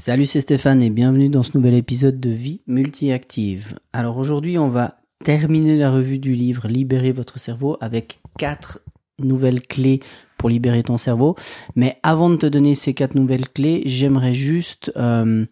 Salut, 0.00 0.24
c'est 0.24 0.40
Stéphane 0.40 0.82
et 0.82 0.88
bienvenue 0.88 1.28
dans 1.28 1.42
ce 1.42 1.58
nouvel 1.58 1.74
épisode 1.74 2.18
de 2.18 2.30
Vie 2.30 2.62
Multiactive. 2.66 3.78
Alors 3.92 4.16
aujourd'hui, 4.16 4.56
on 4.56 4.70
va 4.70 4.94
terminer 5.22 5.76
la 5.76 5.90
revue 5.90 6.18
du 6.18 6.34
livre 6.34 6.68
Libérer 6.68 7.12
votre 7.12 7.38
cerveau 7.38 7.76
avec 7.82 8.20
quatre 8.38 8.80
nouvelles 9.18 9.60
clés 9.60 10.00
pour 10.38 10.48
libérer 10.48 10.82
ton 10.82 10.96
cerveau. 10.96 11.36
Mais 11.76 11.98
avant 12.02 12.30
de 12.30 12.36
te 12.36 12.46
donner 12.46 12.74
ces 12.76 12.94
quatre 12.94 13.14
nouvelles 13.14 13.46
clés, 13.46 13.82
j'aimerais 13.84 14.32
juste 14.32 14.90
euh, 14.96 15.44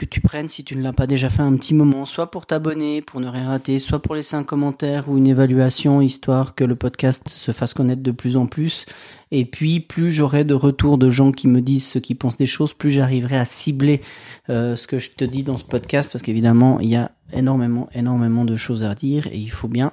que 0.00 0.06
tu 0.06 0.22
prennes, 0.22 0.48
si 0.48 0.64
tu 0.64 0.76
ne 0.76 0.82
l'as 0.82 0.94
pas 0.94 1.06
déjà 1.06 1.28
fait, 1.28 1.42
un 1.42 1.54
petit 1.56 1.74
moment, 1.74 2.06
soit 2.06 2.30
pour 2.30 2.46
t'abonner, 2.46 3.02
pour 3.02 3.20
ne 3.20 3.28
rien 3.28 3.48
rater, 3.48 3.78
soit 3.78 4.00
pour 4.00 4.14
laisser 4.14 4.34
un 4.34 4.44
commentaire 4.44 5.10
ou 5.10 5.18
une 5.18 5.26
évaluation, 5.26 6.00
histoire 6.00 6.54
que 6.54 6.64
le 6.64 6.74
podcast 6.74 7.28
se 7.28 7.52
fasse 7.52 7.74
connaître 7.74 8.02
de 8.02 8.10
plus 8.10 8.38
en 8.38 8.46
plus. 8.46 8.86
Et 9.30 9.44
puis, 9.44 9.78
plus 9.78 10.10
j'aurai 10.10 10.44
de 10.44 10.54
retours 10.54 10.96
de 10.96 11.10
gens 11.10 11.32
qui 11.32 11.48
me 11.48 11.60
disent 11.60 11.86
ce 11.86 11.98
qu'ils 11.98 12.16
pensent 12.16 12.38
des 12.38 12.46
choses, 12.46 12.72
plus 12.72 12.90
j'arriverai 12.90 13.36
à 13.36 13.44
cibler 13.44 14.00
euh, 14.48 14.74
ce 14.74 14.86
que 14.86 14.98
je 14.98 15.10
te 15.10 15.24
dis 15.24 15.42
dans 15.42 15.58
ce 15.58 15.64
podcast, 15.64 16.10
parce 16.10 16.22
qu'évidemment, 16.22 16.80
il 16.80 16.88
y 16.88 16.96
a 16.96 17.12
énormément, 17.34 17.90
énormément 17.94 18.46
de 18.46 18.56
choses 18.56 18.82
à 18.82 18.94
dire 18.94 19.26
et 19.26 19.36
il 19.36 19.50
faut 19.50 19.68
bien 19.68 19.92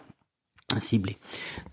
cibler. 0.79 1.17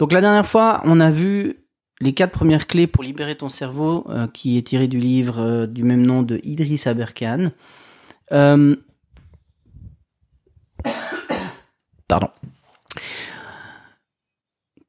Donc 0.01 0.13
la 0.13 0.21
dernière 0.21 0.47
fois, 0.47 0.83
on 0.87 0.99
a 0.99 1.13
vu 1.13 1.65
les 2.01 2.15
quatre 2.15 2.33
premières 2.33 2.67
clés 2.67 2.89
pour 2.89 3.05
libérer 3.05 3.37
ton 3.37 3.49
cerveau, 3.49 4.05
euh, 4.09 4.27
qui 4.27 4.59
est 4.59 4.63
tiré 4.63 4.89
du 4.89 4.99
livre 4.99 5.39
euh, 5.39 5.67
du 5.69 5.85
même 5.85 6.05
nom 6.05 6.25
de 6.25 6.41
Idriss 6.43 6.89
Aberkan. 6.89 7.53
Euh, 8.33 8.77
pardon. 12.09 12.29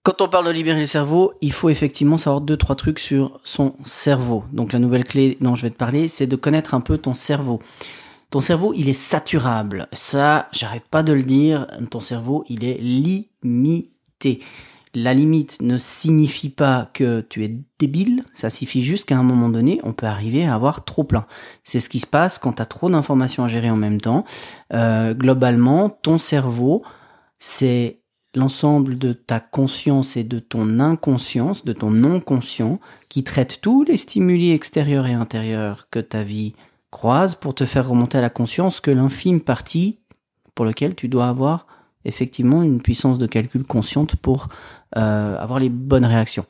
Quand 0.04 0.22
on 0.22 0.30
parle 0.30 0.46
de 0.46 0.52
libérer 0.52 0.80
le 0.80 0.86
cerveau, 0.86 1.34
il 1.42 1.52
faut 1.52 1.70
effectivement 1.70 2.18
savoir 2.18 2.42
deux 2.42 2.58
trois 2.58 2.76
trucs 2.76 3.00
sur 3.00 3.40
son 3.44 3.76
cerveau. 3.86 4.44
Donc 4.54 4.72
la 4.72 4.80
nouvelle 4.80 5.04
clé 5.04 5.36
dont 5.42 5.56
je 5.56 5.64
vais 5.64 5.72
te 5.72 5.78
parler, 5.78 6.08
c'est 6.08 6.28
de 6.28 6.36
connaître 6.36 6.76
un 6.76 6.82
peu 6.82 7.00
ton 7.00 7.16
cerveau. 7.16 7.60
Ton 8.30 8.40
cerveau, 8.40 8.74
il 8.76 8.88
est 8.88 8.94
saturable. 8.94 9.88
Ça, 9.94 10.48
j'arrête 10.52 10.86
pas 10.90 11.02
de 11.04 11.14
le 11.14 11.24
dire. 11.24 11.68
Ton 11.90 12.02
cerveau, 12.02 12.44
il 12.50 12.64
est 12.64 12.78
limité 12.80 14.44
la 14.96 15.14
limite 15.14 15.62
ne 15.62 15.78
signifie 15.78 16.50
pas 16.50 16.90
que 16.94 17.22
tu 17.22 17.44
es 17.44 17.60
débile, 17.80 18.24
ça 18.34 18.50
suffit 18.50 18.84
juste 18.84 19.06
qu'à 19.06 19.18
un 19.18 19.24
moment 19.24 19.50
donné, 19.50 19.80
on 19.84 19.94
peut 19.94 20.06
arriver 20.06 20.46
à 20.46 20.56
avoir 20.56 20.86
trop 20.86 21.04
plein. 21.04 21.26
C'est 21.64 21.80
ce 21.80 21.90
qui 21.90 22.00
se 22.00 22.08
passe 22.08 22.40
quand 22.40 22.54
tu 22.54 22.62
as 22.62 22.66
trop 22.66 22.90
d'informations 22.90 23.44
à 23.44 23.48
gérer 23.48 23.70
en 23.70 23.76
même 23.76 24.00
temps. 24.00 24.26
Euh, 24.74 25.14
globalement, 25.14 25.90
ton 25.90 26.18
cerveau, 26.18 26.84
c'est 27.40 28.00
l'ensemble 28.36 28.98
de 28.98 29.14
ta 29.14 29.40
conscience 29.40 30.18
et 30.18 30.24
de 30.24 30.40
ton 30.40 30.80
inconscience, 30.80 31.66
de 31.66 31.74
ton 31.74 31.92
non-conscient, 31.92 32.80
qui 33.10 33.24
traite 33.24 33.60
tous 33.62 33.84
les 33.84 33.98
stimuli 33.98 34.52
extérieurs 34.52 35.08
et 35.08 35.14
intérieurs 35.14 35.88
que 35.90 36.00
ta 36.00 36.24
vie 36.24 36.54
croise 36.92 37.36
pour 37.36 37.54
te 37.54 37.66
faire 37.66 37.90
remonter 37.90 38.18
à 38.18 38.22
la 38.22 38.30
conscience 38.30 38.80
que 38.80 38.92
l'infime 38.92 39.42
partie 39.42 40.00
pour 40.54 40.66
lequel 40.66 40.96
tu 40.96 41.10
dois 41.10 41.28
avoir 41.28 41.68
effectivement 42.06 42.64
une 42.64 42.82
puissance 42.82 43.18
de 43.18 43.28
calcul 43.28 43.64
consciente 43.64 44.16
pour 44.16 44.50
euh, 44.98 45.38
avoir 45.38 45.60
les 45.60 45.70
bonnes 45.70 46.06
réactions. 46.06 46.46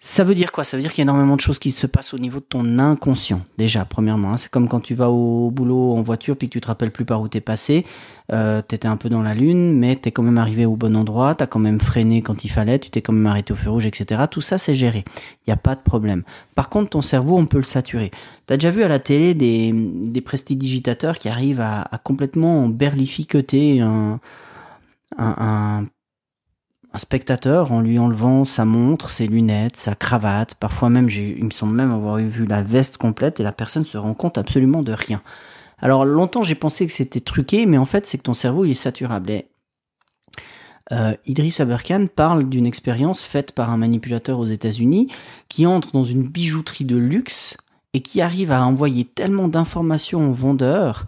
Ça 0.00 0.22
veut 0.22 0.36
dire 0.36 0.52
quoi? 0.52 0.62
Ça 0.62 0.76
veut 0.76 0.82
dire 0.82 0.92
qu'il 0.92 1.02
y 1.04 1.08
a 1.08 1.10
énormément 1.10 1.34
de 1.34 1.40
choses 1.40 1.58
qui 1.58 1.72
se 1.72 1.88
passent 1.88 2.14
au 2.14 2.18
niveau 2.18 2.38
de 2.38 2.44
ton 2.44 2.78
inconscient. 2.78 3.40
Déjà, 3.58 3.84
premièrement, 3.84 4.34
hein. 4.34 4.36
c'est 4.36 4.48
comme 4.48 4.68
quand 4.68 4.78
tu 4.78 4.94
vas 4.94 5.10
au 5.10 5.50
boulot 5.50 5.92
en 5.92 6.02
voiture 6.02 6.36
puis 6.36 6.48
que 6.48 6.52
tu 6.52 6.60
te 6.60 6.68
rappelles 6.68 6.92
plus 6.92 7.04
par 7.04 7.20
où 7.20 7.26
t'es 7.26 7.40
passé. 7.40 7.84
Euh, 8.30 8.62
t'étais 8.62 8.86
un 8.86 8.96
peu 8.96 9.08
dans 9.08 9.22
la 9.22 9.34
lune, 9.34 9.76
mais 9.76 9.96
t'es 9.96 10.12
quand 10.12 10.22
même 10.22 10.38
arrivé 10.38 10.66
au 10.66 10.76
bon 10.76 10.94
endroit. 10.94 11.34
T'as 11.34 11.48
quand 11.48 11.58
même 11.58 11.80
freiné 11.80 12.22
quand 12.22 12.44
il 12.44 12.48
fallait. 12.48 12.78
Tu 12.78 12.90
t'es 12.90 13.02
quand 13.02 13.12
même 13.12 13.26
arrêté 13.26 13.52
au 13.52 13.56
feu 13.56 13.70
rouge, 13.70 13.86
etc. 13.86 14.22
Tout 14.30 14.40
ça, 14.40 14.56
c'est 14.56 14.76
géré. 14.76 15.04
Il 15.08 15.48
n'y 15.48 15.52
a 15.52 15.56
pas 15.56 15.74
de 15.74 15.80
problème. 15.80 16.22
Par 16.54 16.68
contre, 16.68 16.90
ton 16.90 17.02
cerveau, 17.02 17.36
on 17.36 17.46
peut 17.46 17.58
le 17.58 17.64
saturer. 17.64 18.12
T'as 18.46 18.56
déjà 18.56 18.70
vu 18.70 18.84
à 18.84 18.88
la 18.88 19.00
télé 19.00 19.34
des, 19.34 20.20
prestidigitateurs 20.20 21.18
qui 21.18 21.28
arrivent 21.28 21.60
à, 21.60 22.00
complètement 22.04 22.68
berlificoter 22.68 23.80
un, 23.80 24.20
un, 25.16 25.84
spectateur 26.96 27.70
en 27.70 27.80
lui 27.80 27.98
enlevant 27.98 28.44
sa 28.44 28.64
montre, 28.64 29.10
ses 29.10 29.26
lunettes, 29.26 29.76
sa 29.76 29.94
cravate. 29.94 30.54
Parfois 30.54 30.90
même, 30.90 31.08
il 31.08 31.44
me 31.44 31.50
semble 31.50 31.74
même 31.74 31.92
avoir 31.92 32.16
vu 32.16 32.46
la 32.46 32.62
veste 32.62 32.96
complète 32.96 33.40
et 33.40 33.42
la 33.42 33.52
personne 33.52 33.84
se 33.84 33.98
rend 33.98 34.14
compte 34.14 34.38
absolument 34.38 34.82
de 34.82 34.92
rien. 34.92 35.22
Alors 35.80 36.04
longtemps 36.04 36.42
j'ai 36.42 36.56
pensé 36.56 36.86
que 36.86 36.92
c'était 36.92 37.20
truqué, 37.20 37.66
mais 37.66 37.78
en 37.78 37.84
fait 37.84 38.06
c'est 38.06 38.18
que 38.18 38.24
ton 38.24 38.34
cerveau 38.34 38.64
il 38.64 38.72
est 38.72 38.74
saturable. 38.74 39.30
Et 39.30 39.46
euh, 40.90 41.14
Idriss 41.26 41.60
Aberkan 41.60 42.06
parle 42.06 42.48
d'une 42.48 42.66
expérience 42.66 43.22
faite 43.22 43.52
par 43.52 43.70
un 43.70 43.76
manipulateur 43.76 44.38
aux 44.38 44.46
États-Unis 44.46 45.12
qui 45.48 45.66
entre 45.66 45.92
dans 45.92 46.04
une 46.04 46.24
bijouterie 46.24 46.84
de 46.84 46.96
luxe 46.96 47.56
et 47.92 48.00
qui 48.00 48.20
arrive 48.20 48.52
à 48.52 48.64
envoyer 48.64 49.04
tellement 49.04 49.48
d'informations 49.48 50.30
au 50.30 50.34
vendeur 50.34 51.06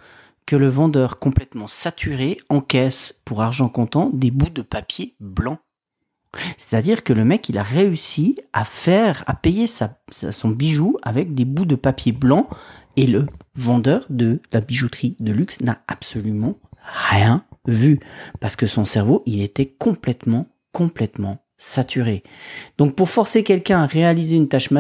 le 0.56 0.68
vendeur 0.68 1.18
complètement 1.18 1.66
saturé 1.66 2.38
encaisse 2.48 3.20
pour 3.24 3.42
argent 3.42 3.68
comptant 3.68 4.10
des 4.12 4.30
bouts 4.30 4.50
de 4.50 4.62
papier 4.62 5.14
blanc 5.20 5.58
c'est-à-dire 6.56 7.02
que 7.02 7.12
le 7.12 7.24
mec, 7.24 7.48
il 7.48 7.58
a 7.58 7.62
réussi 7.62 8.36
à 8.52 8.64
faire, 8.64 9.24
à 9.26 9.34
payer 9.34 9.66
sa, 9.66 9.98
son 10.10 10.48
bijou 10.48 10.96
avec 11.02 11.34
des 11.34 11.44
bouts 11.44 11.64
de 11.64 11.74
papier 11.74 12.12
blanc 12.12 12.48
et 12.96 13.06
le 13.06 13.26
vendeur 13.54 14.06
de 14.10 14.40
la 14.52 14.60
bijouterie 14.60 15.16
de 15.20 15.32
luxe 15.32 15.60
n'a 15.60 15.78
absolument 15.88 16.56
rien 16.82 17.44
vu 17.66 17.98
parce 18.40 18.56
que 18.56 18.66
son 18.66 18.84
cerveau, 18.84 19.22
il 19.26 19.42
était 19.42 19.66
complètement, 19.66 20.46
complètement 20.72 21.44
saturé. 21.56 22.22
Donc 22.78 22.94
pour 22.94 23.10
forcer 23.10 23.44
quelqu'un 23.44 23.82
à 23.82 23.86
réaliser 23.86 24.36
une 24.36 24.48
tâche 24.48 24.70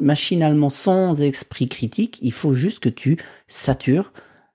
machinalement 0.00 0.70
sans 0.70 1.20
esprit 1.20 1.68
critique, 1.68 2.18
il 2.22 2.32
faut 2.32 2.54
juste 2.54 2.80
que 2.80 2.88
tu 2.88 3.18
satures 3.46 4.12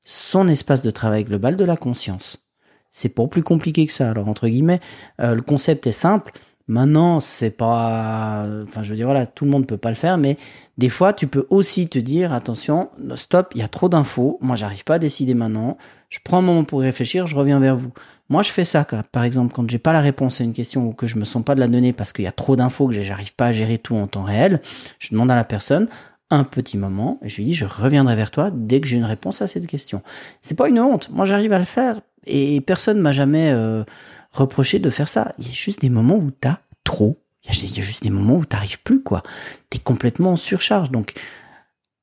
son 0.09 0.47
espace 0.47 0.83
de 0.83 0.89
travail 0.89 1.25
global 1.25 1.57
de 1.57 1.65
la 1.65 1.75
conscience. 1.75 2.47
C'est 2.91 3.09
pas 3.09 3.27
plus 3.27 3.43
compliqué 3.43 3.85
que 3.85 3.91
ça. 3.91 4.09
Alors 4.09 4.29
entre 4.29 4.47
guillemets, 4.47 4.79
euh, 5.19 5.35
le 5.35 5.41
concept 5.41 5.85
est 5.85 5.91
simple. 5.91 6.31
Maintenant, 6.69 7.19
c'est 7.19 7.51
pas, 7.51 8.45
enfin, 8.67 8.83
je 8.83 8.89
veux 8.89 8.95
dire, 8.95 9.07
voilà, 9.07 9.25
tout 9.25 9.45
le 9.45 9.51
monde 9.51 9.67
peut 9.67 9.77
pas 9.77 9.89
le 9.89 9.95
faire, 9.95 10.17
mais 10.17 10.37
des 10.77 10.89
fois, 10.89 11.13
tu 11.13 11.27
peux 11.27 11.45
aussi 11.49 11.87
te 11.87 11.97
dire, 11.97 12.33
attention, 12.33 12.89
stop, 13.15 13.51
il 13.55 13.61
y 13.61 13.63
a 13.63 13.69
trop 13.69 13.87
d'infos. 13.87 14.37
Moi, 14.41 14.57
j'arrive 14.57 14.83
pas 14.83 14.95
à 14.95 14.99
décider 14.99 15.33
maintenant. 15.33 15.77
Je 16.09 16.19
prends 16.23 16.39
un 16.39 16.41
moment 16.41 16.65
pour 16.65 16.81
réfléchir, 16.81 17.25
je 17.25 17.35
reviens 17.35 17.59
vers 17.59 17.77
vous. 17.77 17.93
Moi, 18.29 18.43
je 18.43 18.51
fais 18.51 18.65
ça, 18.65 18.85
par 19.11 19.23
exemple, 19.23 19.53
quand 19.53 19.69
j'ai 19.69 19.77
pas 19.77 19.93
la 19.93 20.01
réponse 20.01 20.41
à 20.41 20.43
une 20.43 20.53
question 20.53 20.87
ou 20.87 20.93
que 20.93 21.07
je 21.07 21.17
me 21.17 21.23
sens 21.23 21.43
pas 21.43 21.55
de 21.55 21.61
la 21.61 21.67
donner 21.67 21.93
parce 21.93 22.11
qu'il 22.11 22.25
y 22.25 22.29
a 22.29 22.33
trop 22.33 22.57
d'infos 22.57 22.87
que 22.87 23.01
j'arrive 23.01 23.33
pas 23.35 23.47
à 23.47 23.51
gérer 23.53 23.77
tout 23.77 23.95
en 23.95 24.07
temps 24.07 24.23
réel. 24.23 24.61
Je 24.99 25.09
demande 25.11 25.31
à 25.31 25.35
la 25.35 25.45
personne 25.45 25.87
un 26.29 26.43
petit 26.43 26.77
moment 26.77 27.19
et 27.21 27.29
je 27.29 27.37
lui 27.37 27.45
dis, 27.45 27.53
je 27.53 27.65
reviendrai 27.65 28.15
vers 28.15 28.31
toi 28.31 28.51
dès 28.53 28.81
que 28.81 28.87
j'ai 28.87 28.97
une 28.97 29.05
réponse 29.05 29.41
à 29.41 29.47
cette 29.47 29.67
question. 29.67 30.01
C'est 30.41 30.55
pas 30.55 30.67
une 30.67 30.79
honte. 30.79 31.09
Moi, 31.09 31.25
j'arrive 31.25 31.53
à 31.53 31.59
le 31.59 31.65
faire 31.65 31.99
et 32.25 32.61
personne 32.61 32.99
m'a 32.99 33.11
jamais 33.11 33.51
euh, 33.51 33.83
reproché 34.31 34.79
de 34.79 34.89
faire 34.89 35.07
ça. 35.07 35.33
Il 35.37 35.47
y 35.47 35.49
a 35.49 35.53
juste 35.53 35.81
des 35.81 35.89
moments 35.89 36.17
où 36.17 36.31
t'as 36.31 36.59
trop. 36.83 37.21
Il 37.43 37.75
y 37.75 37.79
a 37.79 37.81
juste 37.81 38.03
des 38.03 38.09
moments 38.09 38.35
où 38.35 38.45
t'arrives 38.45 38.81
plus, 38.81 39.01
quoi. 39.01 39.23
T'es 39.69 39.79
complètement 39.79 40.33
en 40.33 40.35
surcharge. 40.35 40.91
Donc, 40.91 41.13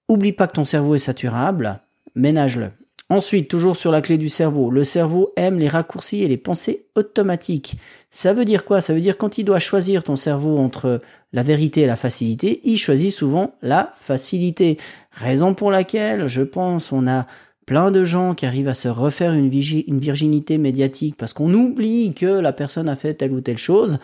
oublie 0.08 0.32
pas 0.32 0.46
que 0.46 0.54
ton 0.54 0.64
cerveau 0.64 0.94
est 0.94 1.00
saturable, 1.00 1.80
ménage-le. 2.14 2.70
Ensuite, 3.10 3.48
toujours 3.48 3.76
sur 3.76 3.92
la 3.92 4.00
clé 4.00 4.16
du 4.16 4.30
cerveau, 4.30 4.70
le 4.70 4.82
cerveau 4.82 5.32
aime 5.36 5.58
les 5.58 5.68
raccourcis 5.68 6.22
et 6.22 6.28
les 6.28 6.38
pensées 6.38 6.86
automatiques. 6.94 7.76
Ça 8.08 8.32
veut 8.32 8.46
dire 8.46 8.64
quoi? 8.64 8.80
Ça 8.80 8.94
veut 8.94 9.00
dire 9.02 9.18
quand 9.18 9.36
il 9.36 9.44
doit 9.44 9.58
choisir 9.58 10.02
ton 10.02 10.16
cerveau 10.16 10.56
entre 10.56 11.02
la 11.32 11.42
vérité 11.42 11.82
et 11.82 11.86
la 11.86 11.96
facilité, 11.96 12.60
il 12.64 12.78
choisit 12.78 13.12
souvent 13.12 13.56
la 13.60 13.92
facilité. 13.94 14.78
Raison 15.10 15.54
pour 15.54 15.70
laquelle, 15.70 16.28
je 16.28 16.42
pense, 16.42 16.92
on 16.92 17.06
a 17.06 17.26
plein 17.66 17.90
de 17.90 18.04
gens 18.04 18.34
qui 18.34 18.46
arrivent 18.46 18.68
à 18.68 18.74
se 18.74 18.88
refaire 18.88 19.32
une, 19.32 19.48
virginité 19.48 20.58
médiatique 20.58 21.16
parce 21.16 21.32
qu'on 21.32 21.52
oublie 21.52 22.12
que 22.14 22.26
la 22.26 22.52
personne 22.52 22.88
a 22.88 22.96
fait 22.96 23.14
telle 23.14 23.32
ou 23.32 23.40
telle 23.40 23.58
chose. 23.58 23.98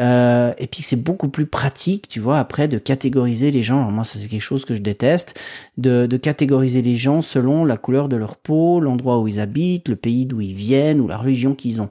Euh, 0.00 0.52
et 0.58 0.66
puis 0.66 0.82
c'est 0.82 1.02
beaucoup 1.02 1.28
plus 1.28 1.46
pratique, 1.46 2.08
tu 2.08 2.20
vois, 2.20 2.38
après 2.38 2.68
de 2.68 2.78
catégoriser 2.78 3.50
les 3.50 3.62
gens. 3.62 3.78
Alors 3.78 3.90
moi, 3.90 4.04
c'est 4.04 4.28
quelque 4.28 4.40
chose 4.40 4.64
que 4.64 4.74
je 4.74 4.82
déteste, 4.82 5.40
de, 5.78 6.06
de 6.06 6.16
catégoriser 6.16 6.82
les 6.82 6.96
gens 6.96 7.20
selon 7.20 7.64
la 7.64 7.76
couleur 7.76 8.08
de 8.08 8.16
leur 8.16 8.36
peau, 8.36 8.80
l'endroit 8.80 9.18
où 9.18 9.28
ils 9.28 9.40
habitent, 9.40 9.88
le 9.88 9.96
pays 9.96 10.26
d'où 10.26 10.40
ils 10.40 10.54
viennent 10.54 11.00
ou 11.00 11.08
la 11.08 11.16
religion 11.16 11.54
qu'ils 11.54 11.82
ont. 11.82 11.90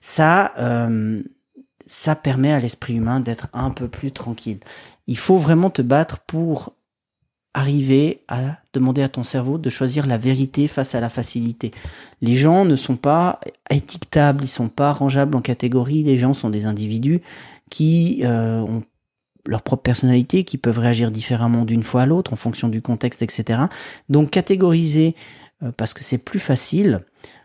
Ça, 0.00 0.52
euh, 0.58 1.22
ça 1.86 2.14
permet 2.14 2.52
à 2.52 2.60
l'esprit 2.60 2.94
humain 2.94 3.20
d'être 3.20 3.48
un 3.52 3.70
peu 3.70 3.88
plus 3.88 4.12
tranquille. 4.12 4.58
Il 5.06 5.18
faut 5.18 5.38
vraiment 5.38 5.70
te 5.70 5.82
battre 5.82 6.20
pour 6.20 6.74
arriver 7.54 8.22
à 8.28 8.58
demander 8.72 9.02
à 9.02 9.08
ton 9.08 9.22
cerveau 9.22 9.58
de 9.58 9.70
choisir 9.70 10.06
la 10.06 10.18
vérité 10.18 10.66
face 10.66 10.94
à 10.94 11.00
la 11.00 11.08
facilité. 11.08 11.70
Les 12.20 12.36
gens 12.36 12.64
ne 12.64 12.76
sont 12.76 12.96
pas 12.96 13.40
étiquetables, 13.70 14.44
ils 14.44 14.48
sont 14.48 14.68
pas 14.68 14.92
rangeables 14.92 15.36
en 15.36 15.40
catégories. 15.40 16.02
Les 16.02 16.18
gens 16.18 16.34
sont 16.34 16.50
des 16.50 16.66
individus 16.66 17.20
qui 17.70 18.20
euh, 18.24 18.60
ont 18.60 18.82
leur 19.46 19.62
propre 19.62 19.82
personnalité, 19.82 20.44
qui 20.44 20.58
peuvent 20.58 20.78
réagir 20.78 21.10
différemment 21.10 21.64
d'une 21.64 21.82
fois 21.82 22.02
à 22.02 22.06
l'autre 22.06 22.32
en 22.32 22.36
fonction 22.36 22.68
du 22.68 22.82
contexte, 22.82 23.22
etc. 23.22 23.62
Donc 24.08 24.30
catégoriser 24.30 25.14
euh, 25.62 25.70
parce 25.76 25.94
que 25.94 26.02
c'est 26.02 26.18
plus 26.18 26.38
facile 26.40 27.00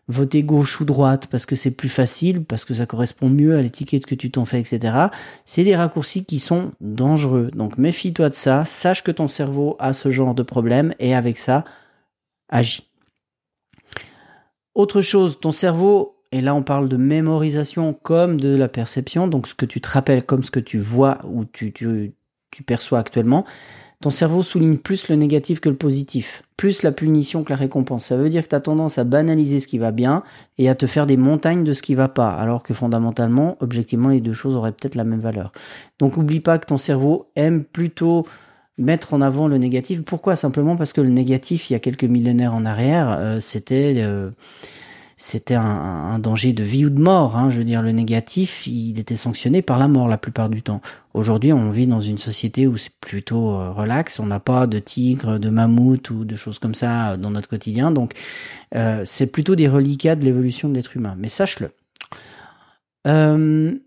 voter 0.10 0.44
gauche 0.44 0.82
ou 0.82 0.86
droite 0.86 1.28
parce 1.28 1.46
que 1.46 1.56
c'est 1.56 1.72
plus 1.72 1.88
facile, 1.88 2.44
parce 2.44 2.66
que 2.66 2.74
ça 2.74 2.86
correspond 2.86 3.30
mieux 3.30 3.56
à 3.56 3.62
l'étiquette 3.62 4.06
que 4.06 4.16
tu 4.16 4.32
t'en 4.32 4.44
fais, 4.44 4.60
etc. 4.60 5.08
C'est 5.46 5.64
des 5.64 5.76
raccourcis 5.76 6.26
qui 6.26 6.40
sont 6.40 6.72
dangereux. 6.82 7.52
Donc 7.56 7.78
méfie-toi 7.78 8.30
de 8.30 8.34
ça, 8.34 8.66
sache 8.66 9.04
que 9.04 9.12
ton 9.12 9.28
cerveau 9.28 9.78
a 9.80 9.94
ce 9.94 10.10
genre 10.10 10.34
de 10.34 10.44
problème 10.44 10.94
et 11.00 11.16
avec 11.16 11.38
ça, 11.38 11.64
agis. 12.50 12.90
Autre 14.74 15.02
chose, 15.02 15.40
ton 15.40 15.52
cerveau, 15.52 16.24
et 16.32 16.42
là 16.42 16.56
on 16.56 16.64
parle 16.64 16.90
de 16.90 16.98
mémorisation 16.98 17.94
comme 17.94 18.40
de 18.40 18.56
la 18.56 18.68
perception, 18.68 19.28
donc 19.28 19.48
ce 19.48 19.54
que 19.54 19.66
tu 19.66 19.80
te 19.80 19.90
rappelles 19.90 20.24
comme 20.24 20.44
ce 20.44 20.52
que 20.52 20.60
tu 20.60 20.80
vois 20.80 21.20
ou 21.26 21.46
tu, 21.46 21.72
perçois 22.66 23.00
actuellement, 23.00 23.46
ton 24.01 24.12
cerveau 24.12 24.44
souligne 24.44 24.78
plus 24.78 25.10
le 25.10 25.16
négatif 25.16 25.60
que 25.60 25.68
le 25.68 25.75
positif, 25.75 26.44
plus 26.56 26.84
la 26.84 26.94
punition 26.94 27.44
que 27.44 27.50
la 27.50 27.57
récompense. 27.57 28.06
Ça 28.06 28.16
veut 28.16 28.30
dire 28.30 28.44
que 28.44 28.50
tu 28.50 28.56
as 28.56 28.62
tendance 28.62 28.98
à 28.98 29.04
banaliser 29.04 29.60
ce 29.60 29.68
qui 29.68 29.78
va 29.78 29.92
bien 29.92 30.24
et 30.57 30.69
à 30.69 30.75
te 30.75 30.86
faire 30.86 31.06
des 31.06 31.18
montagnes 31.18 31.66
de 31.66 31.74
ce 31.74 31.81
qui 31.81 31.96
va 31.96 32.07
pas, 32.07 32.31
alors 32.31 32.63
que 32.63 32.74
fondamentalement, 32.74 33.57
objectivement, 33.60 34.07
les 34.07 34.22
deux 34.22 34.34
choses 34.34 34.56
auraient 34.56 34.72
peut-être 34.72 34.96
la 34.96 35.04
même 35.04 35.19
valeur. 35.19 35.51
Donc 36.00 36.16
oublie 36.16 36.40
pas 36.40 36.60
que 36.60 36.66
ton 36.66 36.78
cerveau 36.78 37.30
aime 37.36 37.66
plutôt 37.66 38.25
mettre 38.78 39.13
en 39.13 39.19
avant 39.19 39.50
le 39.50 39.57
négatif. 39.57 40.02
Pourquoi? 40.04 40.38
Simplement 40.38 40.78
parce 40.78 40.94
que 40.94 41.02
le 41.02 41.10
négatif, 41.10 41.69
il 41.69 41.74
y 41.74 41.75
a 41.75 41.80
quelques 41.80 42.06
millénaires 42.06 42.54
en 42.54 42.66
arrière, 42.66 43.18
euh, 43.19 43.40
c'était... 43.42 43.95
Euh, 43.98 44.31
c'était 45.21 45.56
un, 45.56 46.18
danger 46.18 46.54
de 46.54 46.63
vie 46.63 46.86
ou 46.86 46.89
de 46.89 47.01
mort. 47.01 47.36
Hein. 47.36 47.50
Je 47.50 47.57
veux 47.57 47.66
dire, 47.66 47.81
le 47.81 47.92
négatif, 47.92 48.66
il 48.68 48.98
était 48.98 49.18
sanctionné 49.18 49.62
par 49.62 49.77
la 49.77 49.89
mort 49.89 50.07
la 50.07 50.18
plupart 50.18 50.50
du 50.50 50.62
temps. 50.62 50.81
Aujourd'hui, 51.13 51.51
on 51.51 51.69
vit 51.71 51.88
dans 51.88 52.00
une 52.00 52.18
société 52.18 52.68
où 52.68 52.77
c'est 52.77 52.94
plutôt 53.01 53.51
euh, 53.51 53.71
relax. 53.71 54.21
On 54.21 54.25
n'a 54.25 54.39
pas 54.39 54.66
de 54.66 54.80
tigre, 54.80 55.38
de 55.38 55.50
mammouth 55.50 56.10
ou 56.10 56.24
de 56.24 56.38
choses 56.38 56.57
comme 56.57 56.74
ça 56.74 57.18
dans 57.18 57.31
notre 57.31 57.50
quotidien. 57.50 57.92
Donc, 57.92 58.13
euh, 58.75 59.01
c'est 59.04 59.27
plutôt 59.27 59.57
des 59.57 59.68
reliquats 59.68 60.16
de 60.16 60.24
l'évolution 60.24 60.69
de 60.69 60.75
l'être 60.75 60.95
humain. 60.95 61.16
Mais 61.18 61.27
sache-le. 61.27 61.69
Euh, 63.06 63.77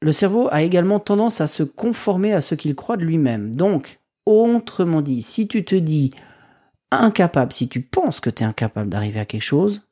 le 0.00 0.12
cerveau 0.12 0.48
a 0.50 0.62
également 0.62 0.98
tendance 0.98 1.40
à 1.40 1.46
se 1.46 1.62
conformer 1.62 2.32
à 2.32 2.40
ce 2.40 2.56
qu'il 2.56 2.74
croit 2.74 2.96
de 2.96 3.04
lui-même. 3.04 3.54
Donc, 3.54 4.00
autrement 4.26 5.00
dit, 5.00 5.22
si 5.22 5.46
tu 5.46 5.64
te 5.64 5.76
dis 5.76 6.10
incapable, 6.90 7.52
si 7.52 7.68
tu 7.68 7.82
penses 7.82 8.18
que 8.18 8.30
tu 8.30 8.42
es 8.42 8.46
incapable 8.46 8.90
d'arriver 8.90 9.20
à 9.20 9.24
quelque 9.24 9.42
chose, 9.42 9.82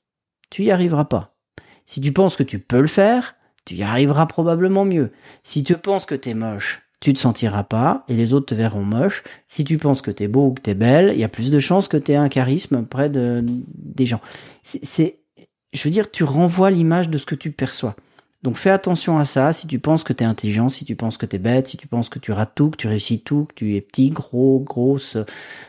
tu 0.50 0.64
y 0.64 0.70
arriveras 0.70 1.05
pas. 1.05 1.37
Si 1.85 2.00
tu 2.00 2.12
penses 2.12 2.37
que 2.37 2.43
tu 2.43 2.58
peux 2.58 2.81
le 2.81 2.87
faire, 2.87 3.37
tu 3.64 3.75
y 3.75 3.82
arriveras 3.82 4.26
probablement 4.26 4.85
mieux. 4.85 5.12
Si 5.43 5.64
tu 5.64 5.75
penses 5.76 6.06
que 6.06 6.14
t'es 6.14 6.35
moche, 6.35 6.82
tu 7.00 7.14
te 7.14 7.19
sentiras 7.19 7.64
pas 7.64 8.05
et 8.08 8.14
les 8.14 8.35
autres 8.35 8.47
te 8.47 8.55
verront 8.55 8.85
moche. 8.85 9.23
Si 9.47 9.64
tu 9.64 9.79
penses 9.79 10.02
que 10.02 10.11
t'es 10.11 10.29
beau 10.29 10.49
ou 10.49 10.52
que 10.52 10.61
t'es 10.61 10.75
belle, 10.75 11.12
il 11.14 11.20
y 11.20 11.25
a 11.25 11.29
plus 11.29 11.50
de 11.50 11.58
chances 11.58 11.88
que 11.88 11.97
t'aies 11.97 12.17
un 12.17 12.29
charisme 12.29 12.85
près 12.85 13.08
de, 13.08 13.43
des 13.47 14.06
gens. 14.06 14.20
C'est, 14.62 15.20
je 15.73 15.82
veux 15.82 15.91
dire, 15.91 16.11
tu 16.11 16.25
renvoies 16.25 16.70
l'image 16.70 17.08
de 17.08 17.17
ce 17.17 17.26
que 17.26 17.35
tu 17.35 17.52
perçois. 17.52 17.97
Donc 18.42 18.56
fais 18.56 18.70
attention 18.70 19.19
à 19.19 19.25
ça. 19.25 19.52
Si 19.52 19.66
tu 19.66 19.78
penses 19.78 20.02
que 20.02 20.12
tu 20.12 20.25
es 20.25 20.26
intelligent, 20.26 20.69
si 20.69 20.84
tu 20.84 20.96
penses 20.96 21.19
que 21.19 21.26
tu 21.26 21.37
es 21.37 21.38
bête, 21.38 21.69
si 21.69 21.76
tu 21.76 21.87
penses 21.87 22.08
que 22.08 22.19
tu 22.19 22.32
rates 22.32 22.54
tout, 22.54 22.70
que 22.70 22.76
tu 22.76 22.88
réussis 22.88 23.20
tout, 23.20 23.44
que 23.44 23.54
tu 23.54 23.76
es 23.76 23.81
petit, 23.81 24.08
gros, 24.08 24.60
grosse, 24.60 25.19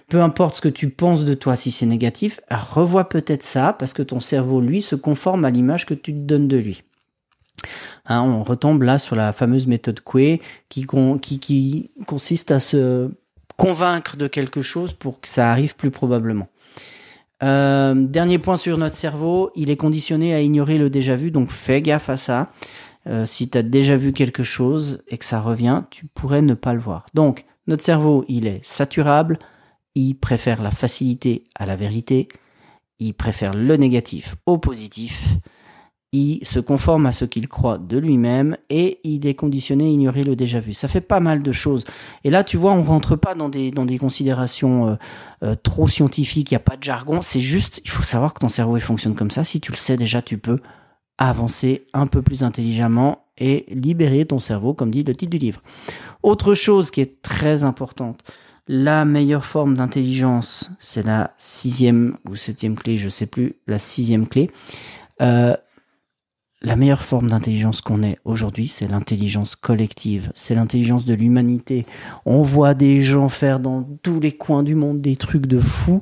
peu 0.08 0.22
importe 0.22 0.56
ce 0.56 0.62
que 0.62 0.70
tu 0.70 0.90
penses 0.90 1.26
de 1.26 1.34
toi, 1.34 1.56
si 1.56 1.72
c'est 1.72 1.86
négatif, 1.86 2.40
revois 2.50 3.10
peut-être 3.10 3.44
ça 3.44 3.74
parce 3.74 3.94
que 3.94 4.04
ton 4.04 4.22
cerveau, 4.22 4.62
lui, 4.62 4.82
se 4.82 4.96
conforme 4.96 5.44
à 5.44 5.52
l'image 5.52 5.86
que 5.86 5.94
tu 5.94 6.14
te 6.14 6.20
donnes 6.20 6.48
de 6.48 6.58
lui. 6.58 6.84
Hein, 8.06 8.22
on 8.22 8.44
retombe 8.44 8.84
là 8.84 8.98
sur 9.00 9.16
la 9.16 9.34
fameuse 9.34 9.68
méthode 9.68 10.00
Coué 10.00 10.42
qui, 10.70 10.86
consiste 12.08 12.52
à 12.52 12.60
se 12.60 13.12
convaincre 13.58 14.18
de 14.18 14.28
quelque 14.28 14.62
chose 14.62 14.94
pour 14.94 15.20
que 15.20 15.28
ça 15.28 15.52
arrive 15.52 15.76
plus 15.76 15.92
probablement. 15.92 16.48
Euh, 17.44 17.94
dernier 17.96 18.38
point 18.38 18.58
sur 18.58 18.78
notre 18.78 18.96
cerveau, 18.96 19.52
il 19.56 19.70
est 19.70 19.78
conditionné 19.78 20.34
à 20.34 20.42
ignorer 20.42 20.78
le 20.78 20.90
déjà 20.90 21.16
vu, 21.16 21.32
donc 21.32 21.50
fais 21.50 21.82
gaffe 21.82 22.10
à 22.10 22.18
ça. 22.18 22.52
Euh, 23.08 23.26
si 23.26 23.50
tu 23.50 23.58
as 23.58 23.64
déjà 23.64 23.98
vu 23.98 24.14
quelque 24.14 24.44
chose 24.44 25.02
et 25.08 25.18
que 25.18 25.26
ça 25.26 25.42
revient, 25.42 25.84
tu 25.90 26.06
pourrais 26.06 26.44
ne 26.44 26.54
pas 26.54 26.74
le 26.74 26.80
voir. 26.80 27.06
Donc, 27.14 27.46
notre 27.68 27.84
cerveau, 27.84 28.26
il 28.28 28.46
est 28.46 28.64
saturable, 28.64 29.40
il 29.96 30.16
préfère 30.16 30.62
la 30.62 30.72
facilité 30.72 31.46
à 31.56 31.66
la 31.66 31.76
vérité, 31.76 32.28
il 33.00 33.14
préfère 33.14 33.54
le 33.54 33.76
négatif 33.76 34.36
au 34.46 34.60
positif, 34.60 35.38
il 36.14 36.46
se 36.46 36.60
conforme 36.60 37.06
à 37.06 37.14
ce 37.14 37.24
qu'il 37.24 37.48
croit 37.48 37.78
de 37.78 37.98
lui-même 37.98 38.58
et 38.70 39.00
il 39.04 39.26
est 39.26 39.34
conditionné 39.34 39.86
à 39.86 39.88
ignorer 39.88 40.24
le 40.24 40.36
déjà 40.36 40.60
vu. 40.60 40.74
Ça 40.74 40.90
fait 40.90 41.00
pas 41.02 41.22
mal 41.22 41.42
de 41.42 41.52
choses. 41.54 41.86
Et 42.26 42.30
là, 42.30 42.44
tu 42.44 42.58
vois, 42.58 42.74
on 42.74 42.82
rentre 42.82 43.16
pas 43.16 43.34
dans 43.34 43.48
des, 43.48 43.72
dans 43.72 43.86
des 43.86 43.98
considérations 43.98 44.90
euh, 44.90 44.96
euh, 45.44 45.56
trop 45.56 45.88
scientifiques, 45.88 46.52
il 46.52 46.54
n'y 46.54 46.58
a 46.58 46.60
pas 46.60 46.76
de 46.76 46.84
jargon, 46.84 47.22
c'est 47.22 47.40
juste, 47.40 47.82
il 47.86 47.90
faut 47.90 48.04
savoir 48.04 48.34
que 48.34 48.40
ton 48.40 48.50
cerveau 48.50 48.78
fonctionne 48.80 49.16
comme 49.16 49.32
ça. 49.32 49.46
Si 49.46 49.62
tu 49.62 49.72
le 49.72 49.78
sais 49.78 49.96
déjà, 49.96 50.22
tu 50.22 50.38
peux 50.38 50.60
avancer 51.18 51.86
un 51.94 52.08
peu 52.08 52.22
plus 52.22 52.44
intelligemment 52.44 53.26
et 53.38 53.66
libérer 53.70 54.26
ton 54.26 54.40
cerveau, 54.40 54.74
comme 54.74 54.92
dit 54.92 55.04
le 55.04 55.16
titre 55.16 55.32
du 55.32 55.38
livre. 55.38 55.62
Autre 56.24 56.54
chose 56.54 56.92
qui 56.92 57.00
est 57.00 57.22
très 57.22 57.64
importante, 57.64 58.22
la 58.68 59.06
meilleure 59.06 59.46
forme 59.46 59.76
d'intelligence, 59.76 60.70
c'est 60.78 61.06
la 61.06 61.32
sixième 61.38 62.18
ou 62.30 62.36
septième 62.36 62.76
clé, 62.76 62.98
je 62.98 63.10
sais 63.10 63.26
plus, 63.26 63.56
la 63.68 63.80
sixième 63.80 64.28
clé. 64.28 64.52
Euh, 65.22 65.56
la 66.64 66.76
meilleure 66.76 67.02
forme 67.02 67.30
d'intelligence 67.30 67.82
qu'on 67.82 68.04
ait 68.04 68.20
aujourd'hui, 68.24 68.68
c'est 68.68 68.88
l'intelligence 68.88 69.56
collective, 69.56 70.32
c'est 70.36 70.54
l'intelligence 70.54 71.06
de 71.06 71.16
l'humanité. 71.16 71.86
On 72.26 72.44
voit 72.44 72.76
des 72.76 73.02
gens 73.02 73.30
faire 73.30 73.60
dans 73.60 73.84
tous 74.04 74.20
les 74.20 74.32
coins 74.32 74.62
du 74.62 74.76
monde 74.76 75.02
des 75.02 75.16
trucs 75.16 75.48
de 75.48 75.60
fous, 75.60 76.02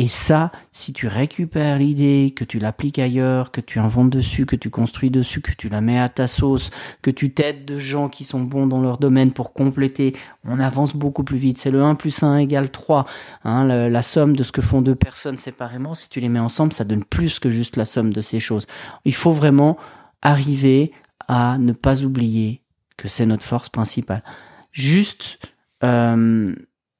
et 0.00 0.06
ça, 0.06 0.52
si 0.70 0.92
tu 0.92 1.08
récupères 1.08 1.76
l'idée, 1.76 2.32
que 2.36 2.44
tu 2.44 2.60
l'appliques 2.60 3.00
ailleurs, 3.00 3.50
que 3.50 3.60
tu 3.60 3.80
inventes 3.80 4.10
dessus, 4.10 4.46
que 4.46 4.54
tu 4.54 4.70
construis 4.70 5.10
dessus, 5.10 5.40
que 5.40 5.50
tu 5.50 5.68
la 5.68 5.80
mets 5.80 5.98
à 5.98 6.08
ta 6.08 6.28
sauce, 6.28 6.70
que 7.02 7.10
tu 7.10 7.34
t'aides 7.34 7.64
de 7.64 7.80
gens 7.80 8.08
qui 8.08 8.22
sont 8.22 8.40
bons 8.40 8.68
dans 8.68 8.80
leur 8.80 8.98
domaine 8.98 9.32
pour 9.32 9.52
compléter, 9.52 10.14
on 10.44 10.60
avance 10.60 10.94
beaucoup 10.94 11.24
plus 11.24 11.36
vite. 11.36 11.58
C'est 11.58 11.72
le 11.72 11.82
1 11.82 11.96
plus 11.96 12.22
1 12.22 12.36
égale 12.36 12.70
3. 12.70 13.06
Hein, 13.42 13.64
la, 13.64 14.02
somme 14.04 14.36
de 14.36 14.44
ce 14.44 14.52
que 14.52 14.62
font 14.62 14.82
deux 14.82 14.94
personnes 14.94 15.36
séparément, 15.36 15.96
si 15.96 16.08
tu 16.08 16.20
les 16.20 16.28
mets 16.28 16.38
ensemble, 16.38 16.72
ça 16.72 16.84
donne 16.84 17.02
plus 17.02 17.40
que 17.40 17.50
juste 17.50 17.76
la 17.76 17.84
somme 17.84 18.12
de 18.12 18.20
ces 18.20 18.38
choses. 18.38 18.68
Il 19.04 19.16
faut 19.16 19.32
vraiment 19.32 19.78
arriver 20.22 20.92
à 21.26 21.58
ne 21.58 21.72
pas 21.72 22.04
oublier 22.04 22.62
que 22.96 23.08
c'est 23.08 23.26
notre 23.26 23.44
force 23.44 23.68
principale. 23.68 24.22
Juste, 24.70 25.40
euh, 25.82 26.54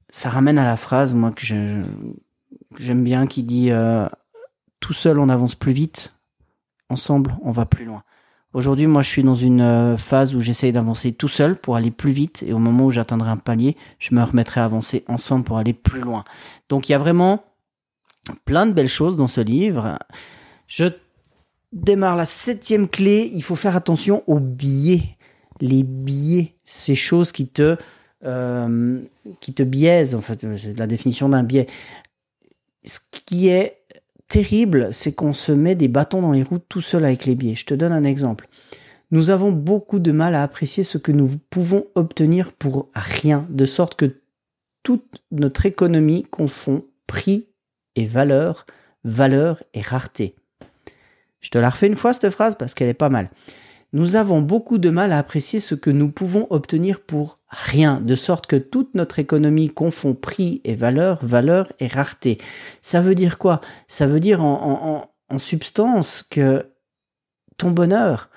ça 0.09 0.29
ramène 0.29 0.57
à 0.57 0.65
la 0.65 0.75
phrase, 0.75 1.13
moi, 1.13 1.31
que 1.31 1.45
j'aime 2.77 3.03
bien, 3.03 3.27
qui 3.27 3.43
dit 3.43 3.71
euh, 3.71 4.07
Tout 4.79 4.93
seul, 4.93 5.19
on 5.19 5.29
avance 5.29 5.55
plus 5.55 5.71
vite, 5.71 6.15
ensemble, 6.89 7.37
on 7.41 7.51
va 7.51 7.65
plus 7.65 7.85
loin. 7.85 8.03
Aujourd'hui, 8.53 8.87
moi, 8.87 9.03
je 9.03 9.09
suis 9.09 9.23
dans 9.23 9.35
une 9.35 9.61
euh, 9.61 9.97
phase 9.97 10.33
où 10.35 10.39
j'essaye 10.39 10.71
d'avancer 10.71 11.13
tout 11.13 11.27
seul 11.27 11.55
pour 11.55 11.75
aller 11.75 11.91
plus 11.91 12.11
vite, 12.11 12.43
et 12.43 12.53
au 12.53 12.57
moment 12.57 12.85
où 12.85 12.91
j'atteindrai 12.91 13.29
un 13.29 13.37
palier, 13.37 13.77
je 13.99 14.15
me 14.15 14.23
remettrai 14.23 14.61
à 14.61 14.65
avancer 14.65 15.03
ensemble 15.07 15.43
pour 15.45 15.57
aller 15.57 15.73
plus 15.73 16.01
loin. 16.01 16.23
Donc, 16.67 16.89
il 16.89 16.93
y 16.93 16.95
a 16.95 16.99
vraiment 16.99 17.43
plein 18.45 18.65
de 18.65 18.73
belles 18.73 18.89
choses 18.89 19.17
dans 19.17 19.27
ce 19.27 19.41
livre. 19.41 19.99
Je 20.67 20.85
démarre 21.71 22.15
la 22.15 22.25
septième 22.25 22.87
clé, 22.87 23.29
il 23.33 23.43
faut 23.43 23.55
faire 23.55 23.75
attention 23.75 24.23
aux 24.27 24.39
biais. 24.39 25.15
Les 25.61 25.83
biais, 25.83 26.55
ces 26.63 26.95
choses 26.95 27.31
qui 27.31 27.47
te, 27.47 27.77
euh, 28.23 29.01
qui 29.41 29.53
te 29.53 29.61
biaisent, 29.61 30.15
en 30.15 30.21
fait, 30.21 30.45
c'est 30.57 30.77
la 30.79 30.87
définition 30.87 31.29
d'un 31.29 31.43
biais. 31.43 31.67
Ce 32.85 32.99
qui 33.25 33.49
est 33.49 33.77
terrible, 34.27 34.89
c'est 34.93 35.13
qu'on 35.13 35.33
se 35.33 35.51
met 35.51 35.75
des 35.75 35.87
bâtons 35.87 36.21
dans 36.21 36.31
les 36.31 36.43
roues 36.43 36.59
tout 36.59 36.81
seul 36.81 37.05
avec 37.05 37.25
les 37.25 37.35
biais. 37.35 37.55
Je 37.55 37.65
te 37.65 37.73
donne 37.73 37.91
un 37.91 38.03
exemple. 38.03 38.47
Nous 39.11 39.31
avons 39.31 39.51
beaucoup 39.51 39.99
de 39.99 40.11
mal 40.11 40.35
à 40.35 40.43
apprécier 40.43 40.83
ce 40.83 40.99
que 40.99 41.11
nous 41.11 41.27
pouvons 41.49 41.87
obtenir 41.95 42.53
pour 42.53 42.89
rien, 42.93 43.47
de 43.49 43.65
sorte 43.65 43.95
que 43.95 44.21
toute 44.83 45.21
notre 45.31 45.65
économie 45.65 46.23
confond 46.29 46.85
prix 47.07 47.47
et 47.95 48.05
valeur, 48.05 48.65
valeur 49.03 49.63
et 49.73 49.81
rareté. 49.81 50.35
Je 51.41 51.49
te 51.49 51.57
la 51.57 51.69
refais 51.69 51.87
une 51.87 51.95
fois 51.95 52.13
cette 52.13 52.29
phrase 52.29 52.55
parce 52.55 52.73
qu'elle 52.73 52.89
est 52.89 52.93
pas 52.93 53.09
mal. 53.09 53.29
Nous 53.91 54.15
avons 54.15 54.41
beaucoup 54.41 54.77
de 54.77 54.91
mal 54.91 55.11
à 55.11 55.17
apprécier 55.17 55.59
ce 55.59 55.73
que 55.73 55.89
nous 55.89 56.11
pouvons 56.11 56.45
obtenir 56.51 57.01
pour 57.01 57.39
rien, 57.49 57.99
de 58.01 58.13
sorte 58.13 58.45
que 58.45 58.55
toute 58.55 58.93
notre 58.93 59.17
économie 59.17 59.69
confond 59.69 60.13
prix 60.13 60.61
et 60.63 60.75
valeur, 60.75 61.25
valeur 61.25 61.71
et 61.79 61.87
rareté. 61.87 62.37
Ça 62.83 63.01
veut 63.01 63.15
dire 63.15 63.39
quoi? 63.39 63.61
Ça 63.87 64.05
veut 64.05 64.19
dire 64.19 64.43
en, 64.43 65.09
substance 65.37 66.23
que 66.23 66.71
ton 67.57 67.71
bonheur, 67.71 68.29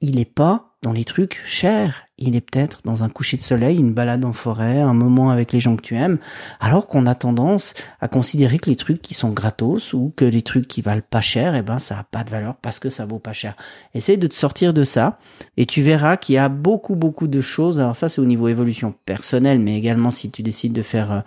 il 0.00 0.16
n'est 0.16 0.24
pas 0.24 0.76
dans 0.82 0.92
les 0.92 1.04
trucs 1.04 1.40
chers. 1.46 2.04
Il 2.24 2.36
est 2.36 2.40
peut-être 2.40 2.80
dans 2.84 3.02
un 3.02 3.08
coucher 3.08 3.36
de 3.36 3.42
soleil, 3.42 3.76
une 3.76 3.92
balade 3.92 4.24
en 4.24 4.32
forêt, 4.32 4.80
un 4.80 4.94
moment 4.94 5.30
avec 5.30 5.52
les 5.52 5.60
gens 5.60 5.76
que 5.76 5.82
tu 5.82 5.96
aimes, 5.96 6.18
alors 6.60 6.86
qu'on 6.86 7.06
a 7.06 7.14
tendance 7.14 7.74
à 8.00 8.08
considérer 8.08 8.58
que 8.58 8.70
les 8.70 8.76
trucs 8.76 9.02
qui 9.02 9.14
sont 9.14 9.30
gratos 9.30 9.92
ou 9.92 10.12
que 10.16 10.24
les 10.24 10.42
trucs 10.42 10.68
qui 10.68 10.82
valent 10.82 11.02
pas 11.08 11.20
cher, 11.20 11.54
eh 11.54 11.62
ben 11.62 11.78
ça 11.78 11.98
a 11.98 12.04
pas 12.04 12.24
de 12.24 12.30
valeur 12.30 12.56
parce 12.56 12.78
que 12.78 12.90
ça 12.90 13.06
vaut 13.06 13.18
pas 13.18 13.32
cher. 13.32 13.56
Essaye 13.94 14.18
de 14.18 14.26
te 14.26 14.34
sortir 14.34 14.72
de 14.72 14.84
ça 14.84 15.18
et 15.56 15.66
tu 15.66 15.82
verras 15.82 16.16
qu'il 16.16 16.36
y 16.36 16.38
a 16.38 16.48
beaucoup 16.48 16.94
beaucoup 16.94 17.26
de 17.26 17.40
choses. 17.40 17.80
Alors 17.80 17.96
ça 17.96 18.08
c'est 18.08 18.20
au 18.20 18.24
niveau 18.24 18.48
évolution 18.48 18.94
personnelle, 19.04 19.58
mais 19.58 19.76
également 19.76 20.10
si 20.10 20.30
tu 20.30 20.42
décides 20.42 20.72
de 20.72 20.82
faire, 20.82 21.12
euh, 21.12 21.20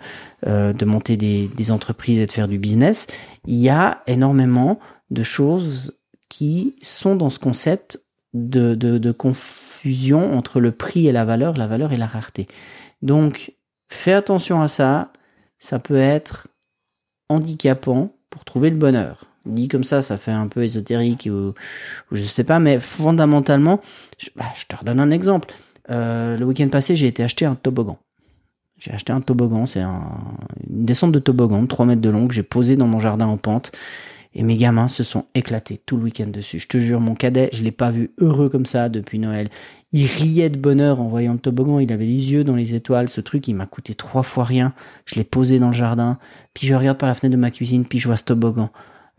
euh, 0.46 0.72
de 0.72 0.84
monter 0.84 1.16
des, 1.16 1.48
des 1.54 1.70
entreprises 1.70 2.18
et 2.18 2.26
de 2.26 2.32
faire 2.32 2.48
du 2.48 2.58
business, 2.58 3.06
il 3.46 3.56
y 3.56 3.68
a 3.68 4.02
énormément 4.06 4.78
de 5.10 5.22
choses 5.22 5.98
qui 6.28 6.76
sont 6.82 7.16
dans 7.16 7.30
ce 7.30 7.38
concept 7.38 8.00
de, 8.36 9.12
confusion 9.12 10.36
entre 10.36 10.60
le 10.60 10.72
prix 10.72 11.06
et 11.06 11.12
la 11.12 11.24
valeur, 11.24 11.56
la 11.56 11.66
valeur 11.66 11.92
et 11.92 11.96
la 11.96 12.06
rareté. 12.06 12.46
Donc, 13.02 13.54
fais 13.88 14.12
attention 14.12 14.60
à 14.60 14.68
ça. 14.68 15.12
Ça 15.58 15.78
peut 15.78 15.96
être 15.96 16.48
handicapant 17.28 18.12
pour 18.30 18.44
trouver 18.44 18.70
le 18.70 18.76
bonheur. 18.76 19.24
Dit 19.46 19.68
comme 19.68 19.84
ça, 19.84 20.02
ça 20.02 20.16
fait 20.16 20.32
un 20.32 20.48
peu 20.48 20.64
ésotérique 20.64 21.28
ou, 21.30 21.54
ou 22.10 22.12
je 22.12 22.22
sais 22.22 22.44
pas, 22.44 22.58
mais 22.58 22.78
fondamentalement, 22.78 23.80
je, 24.18 24.28
bah, 24.36 24.44
te 24.68 24.76
redonne 24.76 25.00
un 25.00 25.10
exemple. 25.10 25.54
Euh, 25.90 26.36
le 26.36 26.44
week-end 26.44 26.68
passé, 26.68 26.96
j'ai 26.96 27.06
été 27.06 27.22
acheter 27.22 27.46
un 27.46 27.54
toboggan. 27.54 27.98
J'ai 28.78 28.92
acheté 28.92 29.12
un 29.12 29.20
toboggan, 29.20 29.66
c'est 29.66 29.80
un, 29.80 30.02
une 30.68 30.84
descente 30.84 31.12
de 31.12 31.18
toboggan 31.18 31.62
de 31.62 31.66
3 31.66 31.86
mètres 31.86 32.02
de 32.02 32.10
long 32.10 32.28
que 32.28 32.34
j'ai 32.34 32.42
posé 32.42 32.76
dans 32.76 32.86
mon 32.86 32.98
jardin 32.98 33.26
en 33.26 33.36
pente. 33.36 33.72
Et 34.38 34.42
mes 34.42 34.58
gamins 34.58 34.86
se 34.86 35.02
sont 35.02 35.24
éclatés 35.34 35.78
tout 35.78 35.96
le 35.96 36.04
week-end 36.04 36.26
dessus. 36.26 36.58
Je 36.58 36.68
te 36.68 36.76
jure, 36.76 37.00
mon 37.00 37.14
cadet, 37.14 37.48
je 37.54 37.62
l'ai 37.62 37.72
pas 37.72 37.90
vu 37.90 38.12
heureux 38.18 38.50
comme 38.50 38.66
ça 38.66 38.90
depuis 38.90 39.18
Noël. 39.18 39.48
Il 39.92 40.06
riait 40.06 40.50
de 40.50 40.58
bonheur 40.58 41.00
en 41.00 41.08
voyant 41.08 41.32
le 41.32 41.38
toboggan. 41.38 41.78
Il 41.78 41.90
avait 41.90 42.04
les 42.04 42.32
yeux 42.32 42.44
dans 42.44 42.54
les 42.54 42.74
étoiles. 42.74 43.08
Ce 43.08 43.22
truc, 43.22 43.48
il 43.48 43.54
m'a 43.54 43.64
coûté 43.64 43.94
trois 43.94 44.22
fois 44.22 44.44
rien. 44.44 44.74
Je 45.06 45.14
l'ai 45.14 45.24
posé 45.24 45.58
dans 45.58 45.68
le 45.68 45.72
jardin. 45.72 46.18
Puis 46.52 46.66
je 46.66 46.74
regarde 46.74 46.98
par 46.98 47.08
la 47.08 47.14
fenêtre 47.14 47.34
de 47.34 47.40
ma 47.40 47.50
cuisine, 47.50 47.86
puis 47.86 47.98
je 47.98 48.08
vois 48.08 48.18
ce 48.18 48.24
toboggan 48.24 48.70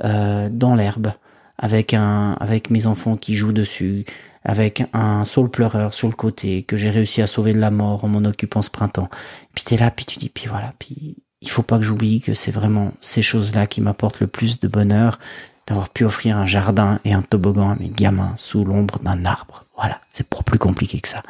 euh, 0.03 0.49
dans 0.51 0.75
l'herbe 0.75 1.11
avec 1.57 1.93
un 1.93 2.33
avec 2.33 2.69
mes 2.69 2.85
enfants 2.87 3.15
qui 3.15 3.33
jouent 3.33 3.53
dessus, 3.53 4.05
avec 4.43 4.83
un 4.93 5.25
saule 5.25 5.49
pleureur 5.49 5.93
sur 5.93 6.07
le 6.07 6.13
côté 6.13 6.63
que 6.63 6.77
j'ai 6.77 6.89
réussi 6.89 7.21
à 7.21 7.27
sauver 7.27 7.53
de 7.53 7.59
la 7.59 7.71
mort 7.71 8.05
en 8.05 8.07
m'en 8.07 8.23
occupant 8.27 8.61
ce 8.61 8.69
printemps. 8.69 9.09
Puis 9.55 9.63
t'es 9.63 9.77
là, 9.77 9.91
puis 9.91 10.05
tu 10.05 10.19
dis, 10.19 10.29
puis 10.29 10.47
voilà, 10.47 10.73
puis 10.77 11.17
il 11.41 11.49
faut 11.49 11.63
pas 11.63 11.77
que 11.77 11.83
j'oublie 11.83 12.21
que 12.21 12.33
c'est 12.33 12.51
vraiment 12.51 12.93
ces 13.01 13.21
choses-là 13.21 13.67
qui 13.67 13.81
m'apportent 13.81 14.19
le 14.19 14.27
plus 14.27 14.59
de 14.59 14.67
bonheur, 14.67 15.19
d'avoir 15.67 15.89
pu 15.89 16.05
offrir 16.05 16.37
un 16.37 16.45
jardin 16.45 16.99
et 17.05 17.13
un 17.13 17.21
toboggan 17.21 17.71
à 17.71 17.75
mes 17.75 17.89
gamins 17.89 18.33
sous 18.37 18.63
l'ombre 18.63 18.99
d'un 18.99 19.25
arbre. 19.25 19.65
Voilà, 19.77 19.99
c'est 20.11 20.27
pas 20.27 20.41
plus 20.43 20.59
compliqué 20.59 20.99
que 20.99 21.07
ça. 21.07 21.23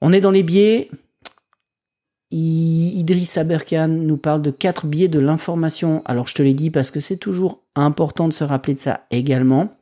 On 0.00 0.12
est 0.12 0.20
dans 0.20 0.30
les 0.30 0.42
biais. 0.42 0.90
Idriss 2.30 3.38
Aberkan 3.38 3.88
nous 3.88 4.16
parle 4.16 4.42
de 4.42 4.50
quatre 4.50 4.86
biais 4.86 5.08
de 5.08 5.18
l'information. 5.18 6.02
Alors 6.06 6.28
je 6.28 6.34
te 6.34 6.42
l'ai 6.42 6.54
dit 6.54 6.70
parce 6.70 6.90
que 6.90 7.00
c'est 7.00 7.16
toujours 7.16 7.62
important 7.74 8.28
de 8.28 8.32
se 8.32 8.44
rappeler 8.44 8.74
de 8.74 8.80
ça 8.80 9.06
également. 9.10 9.76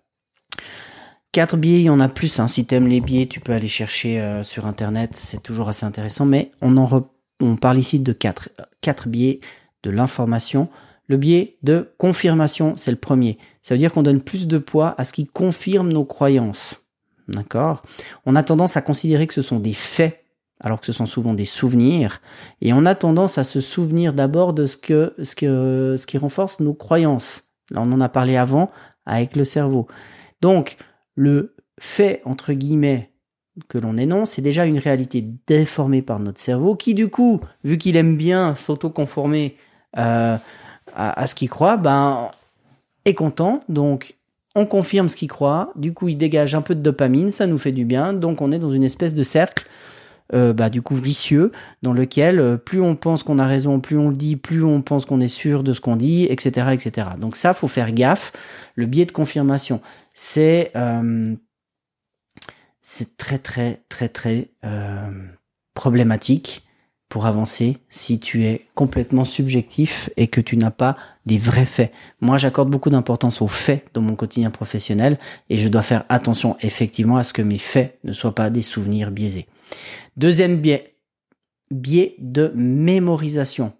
Quatre 1.33 1.57
biais, 1.57 1.81
il 1.81 1.85
y 1.85 1.91
en 1.91 2.01
a 2.01 2.09
plus. 2.09 2.39
Hein. 2.39 2.47
Si 2.47 2.65
t'aimes 2.65 2.87
les 2.87 3.01
biais, 3.01 3.27
tu 3.27 3.41
peux 3.41 3.53
aller 3.53 3.69
chercher 3.69 4.21
euh, 4.21 4.45
sur 4.45 4.67
internet. 4.67 5.11
C'est 5.15 5.43
toujours 5.43 5.69
assez 5.69 5.85
intéressant. 5.85 6.27
Mais 6.27 6.53
on 6.61 6.77
en 6.77 6.87
re 6.87 7.03
on 7.45 7.57
parle 7.57 7.79
ici 7.79 8.01
de 8.01 8.13
quatre, 8.13 8.51
quatre 8.81 9.09
biais 9.09 9.41
de 9.83 9.91
l'information. 9.91 10.69
Le 11.07 11.17
biais 11.17 11.59
de 11.63 11.93
confirmation, 11.99 12.75
c'est 12.77 12.91
le 12.91 12.97
premier. 12.97 13.39
Ça 13.63 13.75
veut 13.75 13.79
dire 13.79 13.93
qu'on 13.93 14.03
donne 14.03 14.23
plus 14.23 14.47
de 14.47 14.59
poids 14.59 14.95
à 14.99 15.05
ce 15.05 15.13
qui 15.13 15.27
confirme 15.27 15.93
nos 15.93 16.05
croyances. 16.05 16.83
D'accord? 17.29 17.83
On 18.27 18.37
a 18.37 18.43
tendance 18.43 18.77
à 18.77 18.83
considérer 18.83 19.27
que 19.27 19.35
ce 19.35 19.43
sont 19.43 19.59
des 19.59 19.73
faits, 19.73 20.25
alors 20.61 20.81
que 20.81 20.87
ce 20.87 20.93
sont 20.93 21.07
souvent 21.07 21.35
des 21.35 21.45
souvenirs. 21.45 22.21
Et 22.61 22.73
on 22.73 22.87
a 22.87 22.95
tendance 22.95 23.39
à 23.39 23.45
se 23.45 23.61
souvenir 23.61 24.13
d'abord 24.13 24.55
de 24.55 24.67
ce, 24.67 24.77
que, 24.77 25.15
ce, 25.23 25.35
que, 25.35 25.97
ce 25.99 26.07
qui 26.07 26.19
renforce 26.19 26.61
nos 26.61 26.75
croyances. 26.75 27.45
Là, 27.71 27.81
on 27.83 27.93
en 27.93 28.01
a 28.01 28.09
parlé 28.09 28.37
avant 28.37 28.71
avec 29.07 29.37
le 29.37 29.45
cerveau. 29.45 29.87
Donc, 30.41 30.77
le 31.15 31.55
fait, 31.79 32.23
entre 32.25 32.53
guillemets, 32.53 33.11
que 33.69 33.79
l'on 33.79 33.97
énonce, 33.97 34.33
c'est 34.33 34.43
déjà 34.43 34.67
une 34.67 34.79
réalité 34.79 35.25
déformée 35.47 36.03
par 36.03 36.19
notre 36.19 36.41
cerveau, 36.41 36.75
qui 36.75 36.95
du 36.95 37.09
coup, 37.09 37.41
vu 37.63 37.79
qu'il 37.79 37.97
aime 37.97 38.17
bien 38.17 38.55
s'auto-conformer 38.55 39.57
euh, 39.99 40.37
à, 40.95 41.27
ce 41.27 41.35
qu'il 41.35 41.49
croit, 41.49 41.77
ben 41.77 42.31
est 43.05 43.15
content. 43.15 43.63
Donc, 43.69 44.17
on 44.55 44.67
confirme 44.67 45.09
ce 45.09 45.17
qu'il 45.17 45.29
croit. 45.29 45.73
Du 45.77 45.93
coup, 45.93 46.09
il 46.09 46.17
dégage 46.17 46.55
un 46.55 46.63
peu 46.63 46.75
de 46.75 46.81
dopamine, 46.81 47.31
ça 47.31 47.47
nous 47.47 47.59
fait 47.59 47.73
du 47.73 47.85
bien. 47.85 48.13
Donc, 48.13 48.41
on 48.41 48.51
est 48.51 48.59
dans 48.59 48.71
une 48.71 48.85
espèce 48.85 49.15
de 49.15 49.23
cercle, 49.23 49.67
euh, 50.33 50.53
bah, 50.53 50.71
du 50.71 50.83
coup 50.83 50.97
vicieux, 50.97 51.53
dans 51.83 51.93
lequel 51.93 52.41
euh, 52.41 52.57
plus 52.57 52.81
on 52.81 52.97
pense 52.97 53.23
qu'on 53.23 53.39
a 53.39 53.47
raison, 53.47 53.79
plus 53.79 53.99
on 53.99 54.11
le 54.11 54.17
dit, 54.17 54.37
plus 54.37 54.65
on 54.65 54.83
pense 54.83 55.05
qu'on 55.05 55.21
est 55.21 55.29
sûr 55.29 55.63
de 55.63 55.73
ce 55.73 55.81
qu'on 55.81 55.97
dit, 55.97 56.25
etc., 56.25 56.69
etc. 56.73 57.09
Donc 57.21 57.37
ça, 57.37 57.55
faut 57.55 57.69
faire 57.69 57.93
gaffe. 57.93 58.33
Le 58.75 58.87
biais 58.87 59.07
de 59.07 59.13
confirmation, 59.13 59.81
c'est 60.15 60.73
c'est 62.87 63.17
très 63.17 63.39
très 63.39 63.81
très 63.89 64.11
très 64.11 64.51
euh, 64.63 65.11
problématique 65.73 66.65
pour 67.09 67.25
avancer 67.27 67.79
si 67.89 68.21
tu 68.21 68.45
es 68.45 68.67
complètement 68.75 69.25
subjectif 69.25 70.11
et 70.17 70.27
que 70.27 70.41
tu 70.41 70.57
n'as 70.57 70.71
pas 70.71 70.97
des 71.27 71.39
vrais 71.39 71.65
faits. 71.65 71.93
Moi, 72.21 72.39
j'accorde 72.39 72.71
beaucoup 72.71 72.91
d'importance 72.91 73.41
aux 73.41 73.49
faits 73.49 73.87
dans 73.95 74.03
mon 74.03 74.17
quotidien 74.17 74.51
professionnel 74.51 75.19
et 75.49 75.57
je 75.57 75.69
dois 75.69 75.83
faire 75.83 76.05
attention 76.09 76.57
effectivement 76.61 77.17
à 77.17 77.25
ce 77.25 77.33
que 77.33 77.41
mes 77.41 77.59
faits 77.59 77.99
ne 78.05 78.13
soient 78.13 78.35
pas 78.35 78.51
des 78.51 78.63
souvenirs 78.63 79.11
biaisés. 79.11 79.47
Deuxième 80.17 80.59
biais, 80.59 80.97
biais 81.71 82.17
de 82.19 82.53
mémorisation. 82.55 83.73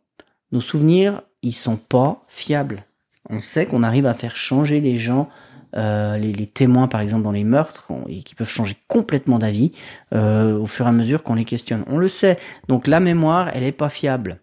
Nos 0.53 0.61
souvenirs, 0.61 1.23
ils 1.43 1.53
sont 1.53 1.77
pas 1.77 2.25
fiables. 2.29 2.85
On 3.29 3.41
sait 3.41 3.67
qu'on 3.67 3.83
arrive 3.83 4.07
à 4.07 4.15
faire 4.15 4.37
changer 4.37 4.81
les 4.81 4.97
gens 4.97 5.29
euh, 5.77 6.17
les, 6.19 6.47
témoins 6.47 6.87
par 6.89 7.01
exemple 7.01 7.23
dans 7.23 7.33
les 7.33 7.45
meurtres 7.45 7.93
et 8.09 8.23
qui 8.23 8.35
peuvent 8.35 8.49
changer 8.49 8.77
complètement 8.87 9.39
d'avis 9.39 9.73
euh, 10.15 10.59
au 10.59 10.67
fur 10.67 10.87
et 10.87 10.89
à 10.89 10.93
mesure 10.93 11.23
qu'on 11.23 11.35
les 11.35 11.45
questionne. 11.45 11.85
On 11.89 11.99
le 11.99 12.09
sait. 12.09 12.39
Donc 12.69 12.87
la 12.87 13.01
mémoire, 13.01 13.51
elle 13.55 13.65
est 13.65 13.73
pas 13.73 13.89
fiable. 13.89 14.41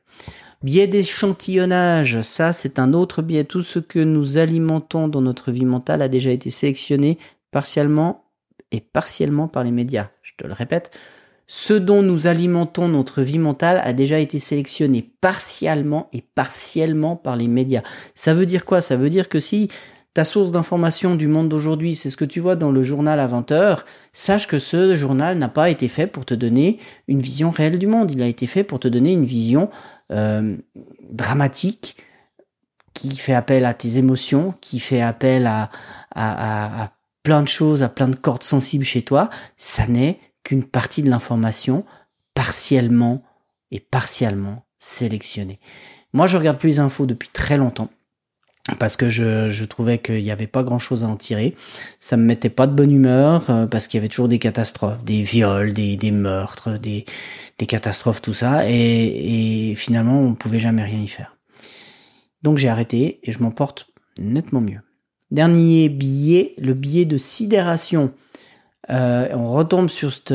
Biais 0.64 0.88
d'échantillonnage, 0.88 2.22
ça 2.22 2.54
c'est 2.54 2.80
un 2.80 2.94
autre 2.94 3.22
biais. 3.22 3.46
Tout 3.46 3.64
ce 3.64 3.80
que 3.80 4.00
nous 4.00 4.38
alimentons 4.38 5.08
dans 5.08 5.22
notre 5.22 5.52
vie 5.52 5.66
mentale 5.66 6.02
a 6.02 6.08
déjà 6.08 6.32
été 6.32 6.52
sélectionné 6.52 7.18
partiellement 7.52 8.26
et 8.72 8.80
partiellement 8.80 9.48
par 9.48 9.64
les 9.64 9.72
médias. 9.72 10.10
Je 10.22 10.34
te 10.38 10.46
le 10.46 10.54
répète, 10.54 10.98
ce 11.48 11.74
dont 11.74 12.02
nous 12.02 12.28
alimentons 12.28 12.88
notre 12.88 13.22
vie 13.22 13.40
mentale 13.40 13.82
a 13.84 13.92
déjà 13.92 14.20
été 14.20 14.40
sélectionné 14.40 15.12
partiellement 15.20 16.10
et 16.14 16.22
partiellement 16.22 17.16
par 17.16 17.36
les 17.36 17.48
médias. 17.48 17.82
Ça 18.16 18.34
veut 18.34 18.46
dire 18.46 18.64
quoi? 18.64 18.82
Ça 18.82 18.96
veut 18.96 19.10
dire 19.10 19.28
que 19.28 19.40
si 19.40 19.70
ta 20.14 20.26
source 20.26 20.52
d'information 20.52 21.16
du 21.16 21.28
monde 21.28 21.50
d'aujourd'hui, 21.50 21.96
c'est 21.96 22.10
ce 22.10 22.18
que 22.18 22.26
tu 22.26 22.40
vois 22.40 22.56
dans 22.56 22.72
le 22.72 22.84
journal 22.84 23.20
à 23.20 23.28
20h, 23.28 23.84
sache 24.14 24.48
que 24.48 24.60
ce 24.60 24.96
journal 24.96 25.38
n'a 25.38 25.48
pas 25.48 25.70
été 25.70 25.88
fait 25.88 26.08
pour 26.08 26.26
te 26.26 26.34
donner 26.34 26.80
une 27.08 27.22
vision 27.22 27.50
réelle 27.50 27.80
du 27.80 27.88
monde, 27.88 28.12
il 28.12 28.22
a 28.22 28.28
été 28.28 28.48
fait 28.48 28.64
pour 28.64 28.80
te 28.80 28.88
donner 28.88 29.14
une 29.14 29.26
vision 29.26 29.70
euh, 30.12 30.58
dramatique 31.10 31.96
qui 32.94 33.16
fait 33.16 33.34
appel 33.34 33.64
à 33.64 33.74
tes 33.74 33.98
émotions, 33.98 34.54
qui 34.60 34.80
fait 34.80 35.02
appel 35.02 35.48
à, 35.48 35.70
à, 36.14 36.84
à 36.84 36.92
plein 37.24 37.42
de 37.42 37.48
choses, 37.48 37.84
à 37.84 37.90
plein 37.90 38.10
de 38.10 38.18
cordes 38.18 38.44
sensibles 38.44 38.84
chez 38.84 39.04
toi. 39.04 39.30
Ça 39.56 39.88
n'est 39.88 40.20
qu'une 40.44 40.66
partie 40.66 41.02
de 41.02 41.10
l'information 41.10 41.86
partiellement 42.34 43.24
et 43.72 43.80
partiellement 43.80 44.66
sélectionnée. 44.78 45.60
Moi, 46.12 46.28
je 46.28 46.36
regarde 46.36 46.58
plus 46.58 46.70
les 46.70 46.80
infos 46.80 47.06
depuis 47.06 47.30
très 47.30 47.58
longtemps 47.58 47.90
parce 48.80 48.96
que 48.96 49.10
je, 49.10 49.48
je 49.48 49.66
trouvais 49.66 49.98
qu'il 49.98 50.22
n'y 50.22 50.32
avait 50.32 50.48
pas 50.48 50.64
grand 50.64 50.80
chose 50.80 51.04
à 51.04 51.08
en 51.08 51.16
tirer. 51.16 51.56
Ça 52.00 52.16
me 52.18 52.24
mettait 52.24 52.50
pas 52.50 52.68
de 52.68 52.74
bonne 52.74 52.92
humeur 52.92 53.50
euh, 53.50 53.66
parce 53.66 53.88
qu'il 53.88 53.98
y 53.98 54.02
avait 54.02 54.08
toujours 54.08 54.28
des 54.28 54.40
catastrophes, 54.40 55.04
des 55.04 55.24
viols, 55.24 55.74
des, 55.74 55.96
des 55.96 56.12
meurtres, 56.12 56.78
des, 56.78 57.06
des 57.58 57.66
catastrophes, 57.66 58.22
tout 58.22 58.34
ça. 58.34 58.70
Et, 58.70 59.72
et 59.72 59.76
finalement, 59.76 60.22
on 60.22 60.36
pouvait 60.36 60.60
jamais 60.60 60.84
rien 60.84 61.00
y 61.00 61.08
faire. 61.08 61.38
Donc 62.44 62.58
j'ai 62.58 62.70
arrêté 62.70 63.20
et 63.24 63.32
je 63.32 63.40
m'en 63.40 63.52
porte 63.52 63.88
nettement 64.20 64.62
mieux. 64.62 64.80
Dernier 65.32 65.90
billet, 65.90 66.54
le 66.58 66.74
billet 66.74 67.06
de 67.06 67.18
sidération. 67.18 68.12
Euh, 68.90 69.30
on 69.34 69.54
retombe 69.54 69.90
sur 69.90 70.12
cette, 70.12 70.34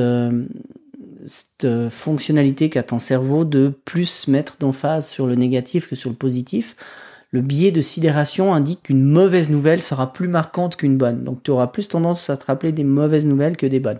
cette 1.26 1.68
fonctionnalité 1.90 2.70
qu'a 2.70 2.82
ton 2.82 2.98
cerveau 2.98 3.44
de 3.44 3.72
plus 3.84 4.28
mettre 4.28 4.56
d'emphase 4.58 5.08
sur 5.08 5.26
le 5.26 5.34
négatif 5.34 5.88
que 5.88 5.94
sur 5.94 6.10
le 6.10 6.16
positif 6.16 6.76
le 7.30 7.40
biais 7.40 7.72
de 7.72 7.80
sidération 7.80 8.54
indique 8.54 8.84
qu'une 8.84 9.02
mauvaise 9.02 9.50
nouvelle 9.50 9.82
sera 9.82 10.12
plus 10.12 10.28
marquante 10.28 10.76
qu'une 10.76 10.96
bonne. 10.96 11.24
Donc 11.24 11.42
tu 11.42 11.50
auras 11.50 11.66
plus 11.66 11.88
tendance 11.88 12.30
à 12.30 12.36
te 12.36 12.46
rappeler 12.46 12.72
des 12.72 12.84
mauvaises 12.84 13.26
nouvelles 13.26 13.56
que 13.56 13.66
des 13.66 13.80
bonnes. 13.80 13.98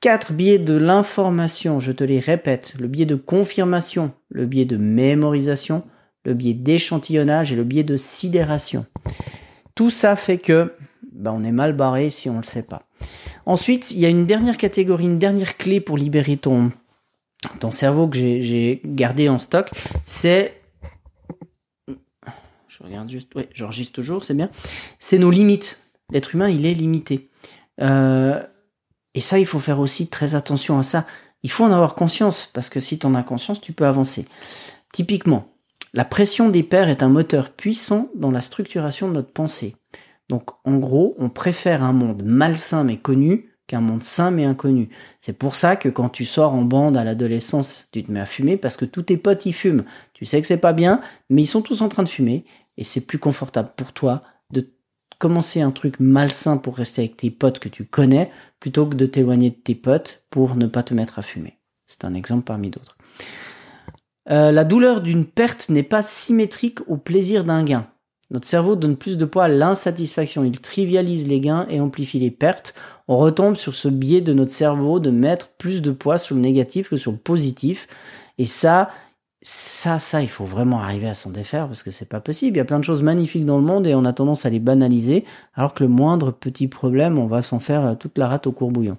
Quatre 0.00 0.32
biais 0.32 0.58
de 0.58 0.74
l'information, 0.74 1.80
je 1.80 1.92
te 1.92 2.04
les 2.04 2.20
répète, 2.20 2.74
le 2.78 2.88
biais 2.88 3.06
de 3.06 3.14
confirmation, 3.14 4.12
le 4.28 4.44
biais 4.44 4.66
de 4.66 4.76
mémorisation, 4.76 5.82
le 6.24 6.34
biais 6.34 6.54
d'échantillonnage 6.54 7.52
et 7.52 7.56
le 7.56 7.64
biais 7.64 7.84
de 7.84 7.96
sidération. 7.96 8.84
Tout 9.74 9.90
ça 9.90 10.14
fait 10.14 10.38
que 10.38 10.74
ben, 11.12 11.32
on 11.34 11.42
est 11.42 11.52
mal 11.52 11.72
barré 11.72 12.10
si 12.10 12.28
on 12.28 12.34
ne 12.34 12.38
le 12.38 12.44
sait 12.44 12.62
pas. 12.62 12.82
Ensuite, 13.46 13.92
il 13.92 13.98
y 13.98 14.06
a 14.06 14.08
une 14.08 14.26
dernière 14.26 14.56
catégorie, 14.56 15.04
une 15.04 15.18
dernière 15.18 15.56
clé 15.56 15.80
pour 15.80 15.96
libérer 15.96 16.36
ton, 16.36 16.70
ton 17.60 17.70
cerveau 17.70 18.08
que 18.08 18.16
j'ai 18.16 18.80
gardé 18.84 19.28
en 19.28 19.38
stock, 19.38 19.70
c'est 20.04 20.60
je 22.84 22.88
regarde 22.90 23.08
juste, 23.08 23.34
ouais, 23.34 23.48
j'enregistre 23.54 23.94
toujours, 23.94 24.24
c'est 24.24 24.34
bien. 24.34 24.50
C'est 24.98 25.18
nos 25.18 25.30
limites. 25.30 25.78
L'être 26.12 26.34
humain, 26.34 26.50
il 26.50 26.66
est 26.66 26.74
limité. 26.74 27.30
Euh, 27.80 28.42
et 29.14 29.20
ça, 29.20 29.38
il 29.38 29.46
faut 29.46 29.58
faire 29.58 29.80
aussi 29.80 30.08
très 30.08 30.34
attention 30.34 30.78
à 30.78 30.82
ça. 30.82 31.06
Il 31.42 31.50
faut 31.50 31.64
en 31.64 31.72
avoir 31.72 31.94
conscience, 31.94 32.50
parce 32.52 32.68
que 32.68 32.80
si 32.80 32.98
tu 32.98 33.06
en 33.06 33.14
as 33.14 33.22
conscience, 33.22 33.60
tu 33.60 33.72
peux 33.72 33.86
avancer. 33.86 34.26
Typiquement, 34.92 35.48
la 35.94 36.04
pression 36.04 36.50
des 36.50 36.62
pairs 36.62 36.88
est 36.88 37.02
un 37.02 37.08
moteur 37.08 37.50
puissant 37.50 38.10
dans 38.14 38.30
la 38.30 38.42
structuration 38.42 39.08
de 39.08 39.14
notre 39.14 39.32
pensée. 39.32 39.76
Donc 40.28 40.50
en 40.64 40.76
gros, 40.76 41.14
on 41.18 41.30
préfère 41.30 41.82
un 41.82 41.92
monde 41.92 42.22
malsain 42.24 42.84
mais 42.84 42.96
connu 42.96 43.50
qu'un 43.66 43.80
monde 43.80 44.02
sain 44.02 44.30
mais 44.30 44.44
inconnu. 44.44 44.88
C'est 45.20 45.38
pour 45.38 45.56
ça 45.56 45.76
que 45.76 45.88
quand 45.88 46.08
tu 46.08 46.24
sors 46.24 46.52
en 46.52 46.64
bande 46.64 46.96
à 46.96 47.04
l'adolescence, 47.04 47.86
tu 47.92 48.02
te 48.02 48.12
mets 48.12 48.20
à 48.20 48.26
fumer 48.26 48.56
parce 48.56 48.76
que 48.76 48.84
tous 48.84 49.02
tes 49.02 49.16
potes 49.16 49.46
y 49.46 49.52
fument. 49.52 49.84
Tu 50.12 50.24
sais 50.24 50.40
que 50.40 50.46
c'est 50.46 50.56
pas 50.56 50.72
bien, 50.72 51.00
mais 51.30 51.42
ils 51.42 51.46
sont 51.46 51.62
tous 51.62 51.80
en 51.80 51.88
train 51.88 52.02
de 52.02 52.08
fumer 52.08 52.44
et 52.76 52.84
c'est 52.84 53.00
plus 53.00 53.18
confortable 53.18 53.70
pour 53.76 53.92
toi 53.92 54.22
de 54.50 54.68
commencer 55.18 55.60
un 55.60 55.70
truc 55.70 56.00
malsain 56.00 56.56
pour 56.56 56.76
rester 56.76 57.02
avec 57.02 57.16
tes 57.16 57.30
potes 57.30 57.58
que 57.58 57.68
tu 57.68 57.84
connais 57.84 58.30
plutôt 58.60 58.86
que 58.86 58.94
de 58.94 59.06
t'éloigner 59.06 59.50
de 59.50 59.56
tes 59.56 59.74
potes 59.74 60.24
pour 60.30 60.56
ne 60.56 60.66
pas 60.66 60.82
te 60.82 60.94
mettre 60.94 61.18
à 61.18 61.22
fumer. 61.22 61.58
C'est 61.86 62.04
un 62.04 62.14
exemple 62.14 62.44
parmi 62.44 62.70
d'autres. 62.70 62.96
Euh, 64.30 64.52
la 64.52 64.64
douleur 64.64 65.00
d'une 65.00 65.26
perte 65.26 65.68
n'est 65.68 65.82
pas 65.82 66.02
symétrique 66.02 66.80
au 66.88 66.96
plaisir 66.96 67.44
d'un 67.44 67.62
gain. 67.62 67.86
Notre 68.30 68.48
cerveau 68.48 68.74
donne 68.74 68.96
plus 68.96 69.18
de 69.18 69.26
poids 69.26 69.44
à 69.44 69.48
l'insatisfaction, 69.48 70.44
il 70.44 70.58
trivialise 70.58 71.28
les 71.28 71.40
gains 71.40 71.66
et 71.68 71.78
amplifie 71.78 72.18
les 72.18 72.30
pertes. 72.30 72.74
On 73.06 73.18
retombe 73.18 73.54
sur 73.54 73.74
ce 73.74 73.88
biais 73.88 74.22
de 74.22 74.32
notre 74.32 74.50
cerveau 74.50 74.98
de 74.98 75.10
mettre 75.10 75.48
plus 75.48 75.82
de 75.82 75.90
poids 75.90 76.18
sur 76.18 76.34
le 76.34 76.40
négatif 76.40 76.88
que 76.88 76.96
sur 76.96 77.12
le 77.12 77.18
positif. 77.18 77.86
Et 78.38 78.46
ça, 78.46 78.90
ça, 79.46 79.98
ça, 79.98 80.22
il 80.22 80.28
faut 80.30 80.46
vraiment 80.46 80.80
arriver 80.80 81.06
à 81.06 81.14
s'en 81.14 81.28
défaire 81.28 81.68
parce 81.68 81.82
que 81.82 81.90
c'est 81.90 82.08
pas 82.08 82.20
possible. 82.20 82.56
Il 82.56 82.58
y 82.58 82.62
a 82.62 82.64
plein 82.64 82.78
de 82.78 82.84
choses 82.84 83.02
magnifiques 83.02 83.44
dans 83.44 83.58
le 83.58 83.62
monde 83.62 83.86
et 83.86 83.94
on 83.94 84.06
a 84.06 84.14
tendance 84.14 84.46
à 84.46 84.50
les 84.50 84.58
banaliser, 84.58 85.26
alors 85.54 85.74
que 85.74 85.84
le 85.84 85.90
moindre 85.90 86.30
petit 86.30 86.66
problème, 86.66 87.18
on 87.18 87.26
va 87.26 87.42
s'en 87.42 87.58
faire 87.60 87.98
toute 87.98 88.16
la 88.16 88.26
rate 88.26 88.46
au 88.46 88.52
courbouillon. 88.52 88.96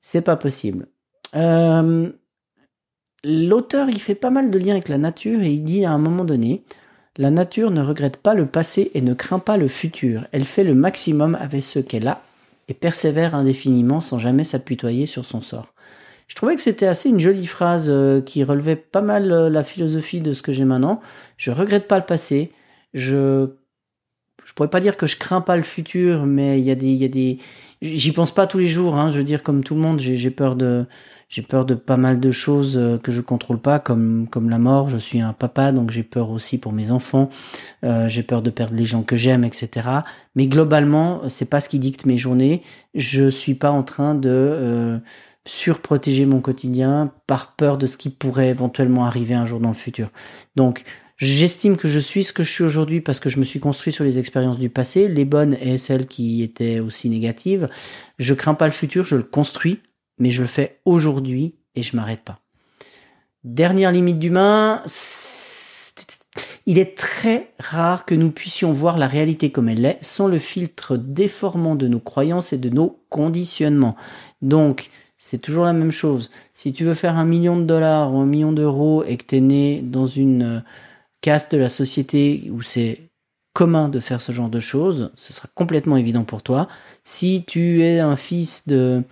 C'est 0.00 0.22
pas 0.22 0.36
possible. 0.36 0.86
Euh, 1.34 2.08
l'auteur, 3.24 3.88
il 3.88 4.00
fait 4.00 4.14
pas 4.14 4.30
mal 4.30 4.52
de 4.52 4.58
liens 4.60 4.74
avec 4.74 4.88
la 4.88 4.98
nature 4.98 5.42
et 5.42 5.52
il 5.52 5.64
dit 5.64 5.84
à 5.84 5.90
un 5.90 5.98
moment 5.98 6.24
donné, 6.24 6.62
la 7.16 7.32
nature 7.32 7.72
ne 7.72 7.82
regrette 7.82 8.18
pas 8.18 8.34
le 8.34 8.46
passé 8.46 8.92
et 8.94 9.00
ne 9.00 9.12
craint 9.12 9.40
pas 9.40 9.56
le 9.56 9.66
futur. 9.66 10.28
Elle 10.30 10.44
fait 10.44 10.64
le 10.64 10.74
maximum 10.74 11.36
avec 11.40 11.64
ce 11.64 11.80
qu'elle 11.80 12.06
a 12.06 12.22
et 12.68 12.74
persévère 12.74 13.34
indéfiniment 13.34 14.00
sans 14.00 14.18
jamais 14.18 14.44
s'apitoyer 14.44 15.06
sur 15.06 15.24
son 15.24 15.40
sort. 15.40 15.73
Je 16.26 16.34
trouvais 16.36 16.56
que 16.56 16.62
c'était 16.62 16.86
assez 16.86 17.08
une 17.08 17.20
jolie 17.20 17.46
phrase 17.46 17.86
euh, 17.88 18.20
qui 18.20 18.44
relevait 18.44 18.76
pas 18.76 19.02
mal 19.02 19.30
euh, 19.30 19.50
la 19.50 19.62
philosophie 19.62 20.20
de 20.20 20.32
ce 20.32 20.42
que 20.42 20.52
j'ai 20.52 20.64
maintenant. 20.64 21.00
Je 21.36 21.50
regrette 21.50 21.88
pas 21.88 21.98
le 21.98 22.06
passé. 22.06 22.52
Je 22.92 23.48
je 24.44 24.52
pourrais 24.52 24.68
pas 24.68 24.80
dire 24.80 24.96
que 24.96 25.06
je 25.06 25.16
crains 25.16 25.40
pas 25.40 25.56
le 25.56 25.62
futur, 25.62 26.26
mais 26.26 26.60
il 26.60 26.64
y 26.64 26.70
a 26.70 26.74
des 26.74 26.86
il 26.86 26.96
y 26.96 27.04
a 27.04 27.08
des 27.08 27.38
j'y 27.82 28.12
pense 28.12 28.32
pas 28.32 28.46
tous 28.46 28.58
les 28.58 28.66
jours. 28.66 28.96
Hein. 28.96 29.10
Je 29.10 29.18
veux 29.18 29.24
dire 29.24 29.42
comme 29.42 29.64
tout 29.64 29.74
le 29.74 29.80
monde, 29.80 30.00
j'ai 30.00 30.30
peur 30.30 30.54
de 30.56 30.86
j'ai 31.28 31.42
peur 31.42 31.64
de 31.64 31.74
pas 31.74 31.96
mal 31.96 32.20
de 32.20 32.30
choses 32.30 32.76
euh, 32.76 32.98
que 32.98 33.10
je 33.10 33.20
contrôle 33.20 33.58
pas, 33.58 33.78
comme 33.78 34.28
comme 34.28 34.50
la 34.50 34.58
mort. 34.58 34.90
Je 34.90 34.98
suis 34.98 35.20
un 35.20 35.32
papa, 35.32 35.72
donc 35.72 35.90
j'ai 35.90 36.02
peur 36.02 36.30
aussi 36.30 36.58
pour 36.58 36.72
mes 36.72 36.90
enfants. 36.90 37.28
Euh, 37.84 38.08
j'ai 38.08 38.22
peur 38.22 38.42
de 38.42 38.50
perdre 38.50 38.74
les 38.76 38.86
gens 38.86 39.02
que 39.02 39.16
j'aime, 39.16 39.44
etc. 39.44 39.88
Mais 40.36 40.46
globalement, 40.46 41.22
c'est 41.28 41.48
pas 41.48 41.60
ce 41.60 41.68
qui 41.68 41.78
dicte 41.78 42.06
mes 42.06 42.18
journées. 42.18 42.62
Je 42.94 43.28
suis 43.30 43.54
pas 43.54 43.70
en 43.70 43.82
train 43.82 44.14
de 44.14 44.28
euh, 44.30 44.98
surprotéger 45.46 46.26
mon 46.26 46.40
quotidien 46.40 47.12
par 47.26 47.54
peur 47.56 47.78
de 47.78 47.86
ce 47.86 47.96
qui 47.96 48.10
pourrait 48.10 48.48
éventuellement 48.48 49.04
arriver 49.04 49.34
un 49.34 49.46
jour 49.46 49.60
dans 49.60 49.68
le 49.68 49.74
futur. 49.74 50.10
Donc 50.56 50.84
J'estime 51.16 51.76
que 51.76 51.86
je 51.86 52.00
suis 52.00 52.24
ce 52.24 52.32
que 52.32 52.42
je 52.42 52.50
suis 52.50 52.64
aujourd'hui 52.64 53.00
parce 53.00 53.20
que 53.20 53.28
je 53.28 53.38
me 53.38 53.44
suis 53.44 53.60
construit 53.60 53.92
sur 53.92 54.02
les 54.02 54.18
expériences 54.18 54.58
du 54.58 54.68
passé, 54.68 55.06
les 55.06 55.24
bonnes 55.24 55.56
et 55.60 55.78
celles 55.78 56.08
qui 56.08 56.42
étaient 56.42 56.80
aussi 56.80 57.08
négatives. 57.08 57.68
Je 58.18 58.34
crains 58.34 58.54
pas 58.54 58.66
le 58.66 58.72
futur, 58.72 59.04
je 59.04 59.14
le 59.14 59.22
construis 59.22 59.78
mais 60.18 60.30
je 60.30 60.42
le 60.42 60.48
fais 60.48 60.80
aujourd'hui 60.84 61.54
et 61.74 61.82
je 61.82 61.96
m'arrête 61.96 62.22
pas. 62.22 62.36
Dernière 63.42 63.92
limite 63.92 64.18
d'humain, 64.18 64.82
il 66.66 66.78
est 66.78 66.96
très 66.96 67.52
rare 67.58 68.06
que 68.06 68.14
nous 68.14 68.30
puissions 68.30 68.72
voir 68.72 68.96
la 68.96 69.06
réalité 69.06 69.50
comme 69.50 69.68
elle 69.68 69.84
est 69.84 69.98
sans 70.02 70.28
le 70.28 70.38
filtre 70.38 70.96
déformant 70.96 71.74
de 71.74 71.88
nos 71.88 72.00
croyances 72.00 72.52
et 72.52 72.58
de 72.58 72.70
nos 72.70 73.04
conditionnements. 73.10 73.96
Donc, 74.40 74.90
c'est 75.18 75.38
toujours 75.38 75.64
la 75.64 75.72
même 75.72 75.92
chose. 75.92 76.30
Si 76.52 76.72
tu 76.72 76.84
veux 76.84 76.94
faire 76.94 77.16
un 77.16 77.24
million 77.24 77.56
de 77.56 77.64
dollars 77.64 78.12
ou 78.12 78.18
un 78.18 78.26
million 78.26 78.52
d'euros 78.52 79.04
et 79.04 79.16
que 79.16 79.24
tu 79.24 79.36
es 79.36 79.40
né 79.40 79.80
dans 79.82 80.06
une 80.06 80.42
euh, 80.42 80.60
caste 81.20 81.52
de 81.52 81.58
la 81.58 81.68
société 81.68 82.50
où 82.52 82.62
c'est 82.62 83.00
commun 83.54 83.88
de 83.88 84.00
faire 84.00 84.20
ce 84.20 84.32
genre 84.32 84.48
de 84.48 84.58
choses, 84.58 85.12
ce 85.14 85.32
sera 85.32 85.48
complètement 85.54 85.96
évident 85.96 86.24
pour 86.24 86.42
toi. 86.42 86.68
Si 87.04 87.44
tu 87.46 87.82
es 87.82 88.00
un 88.00 88.16
fils 88.16 88.66
de 88.66 89.02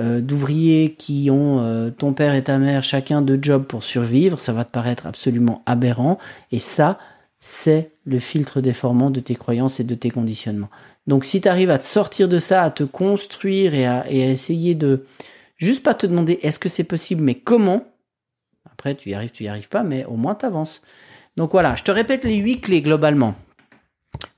euh, 0.00 0.20
d'ouvriers 0.20 0.96
qui 0.98 1.30
ont 1.30 1.60
euh, 1.60 1.90
ton 1.90 2.12
père 2.12 2.34
et 2.34 2.42
ta 2.42 2.58
mère 2.58 2.82
chacun 2.82 3.22
deux 3.22 3.38
jobs 3.40 3.64
pour 3.64 3.84
survivre, 3.84 4.40
ça 4.40 4.52
va 4.52 4.64
te 4.64 4.72
paraître 4.72 5.06
absolument 5.06 5.62
aberrant. 5.64 6.18
Et 6.50 6.58
ça, 6.58 6.98
c'est 7.38 7.92
le 8.04 8.18
filtre 8.18 8.60
déformant 8.60 9.10
de 9.10 9.20
tes 9.20 9.36
croyances 9.36 9.78
et 9.78 9.84
de 9.84 9.94
tes 9.94 10.10
conditionnements. 10.10 10.70
Donc 11.06 11.24
si 11.24 11.40
tu 11.40 11.48
arrives 11.48 11.70
à 11.70 11.78
te 11.78 11.84
sortir 11.84 12.28
de 12.28 12.38
ça, 12.38 12.62
à 12.62 12.70
te 12.70 12.82
construire 12.82 13.74
et 13.74 13.86
à, 13.86 14.10
et 14.10 14.24
à 14.24 14.30
essayer 14.30 14.74
de 14.74 15.04
juste 15.56 15.82
pas 15.82 15.94
te 15.94 16.06
demander 16.06 16.38
est-ce 16.42 16.58
que 16.58 16.68
c'est 16.68 16.84
possible, 16.84 17.22
mais 17.22 17.34
comment, 17.34 17.84
après 18.70 18.94
tu 18.94 19.10
y 19.10 19.14
arrives, 19.14 19.32
tu 19.32 19.44
y 19.44 19.48
arrives 19.48 19.68
pas, 19.68 19.82
mais 19.82 20.04
au 20.04 20.16
moins 20.16 20.34
tu 20.34 20.46
avances. 20.46 20.82
Donc 21.36 21.52
voilà, 21.52 21.74
je 21.74 21.82
te 21.82 21.90
répète 21.90 22.24
les 22.24 22.36
huit 22.36 22.60
clés 22.60 22.82
globalement 22.82 23.34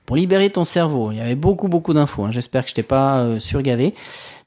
pour 0.07 0.15
libérer 0.15 0.49
ton 0.49 0.63
cerveau. 0.63 1.11
Il 1.11 1.17
y 1.17 1.21
avait 1.21 1.35
beaucoup 1.35 1.67
beaucoup 1.67 1.93
d'infos. 1.93 2.23
Hein. 2.23 2.31
J'espère 2.31 2.63
que 2.63 2.69
je 2.69 2.75
t'ai 2.75 2.83
pas 2.83 3.19
euh, 3.19 3.39
surgavé. 3.39 3.93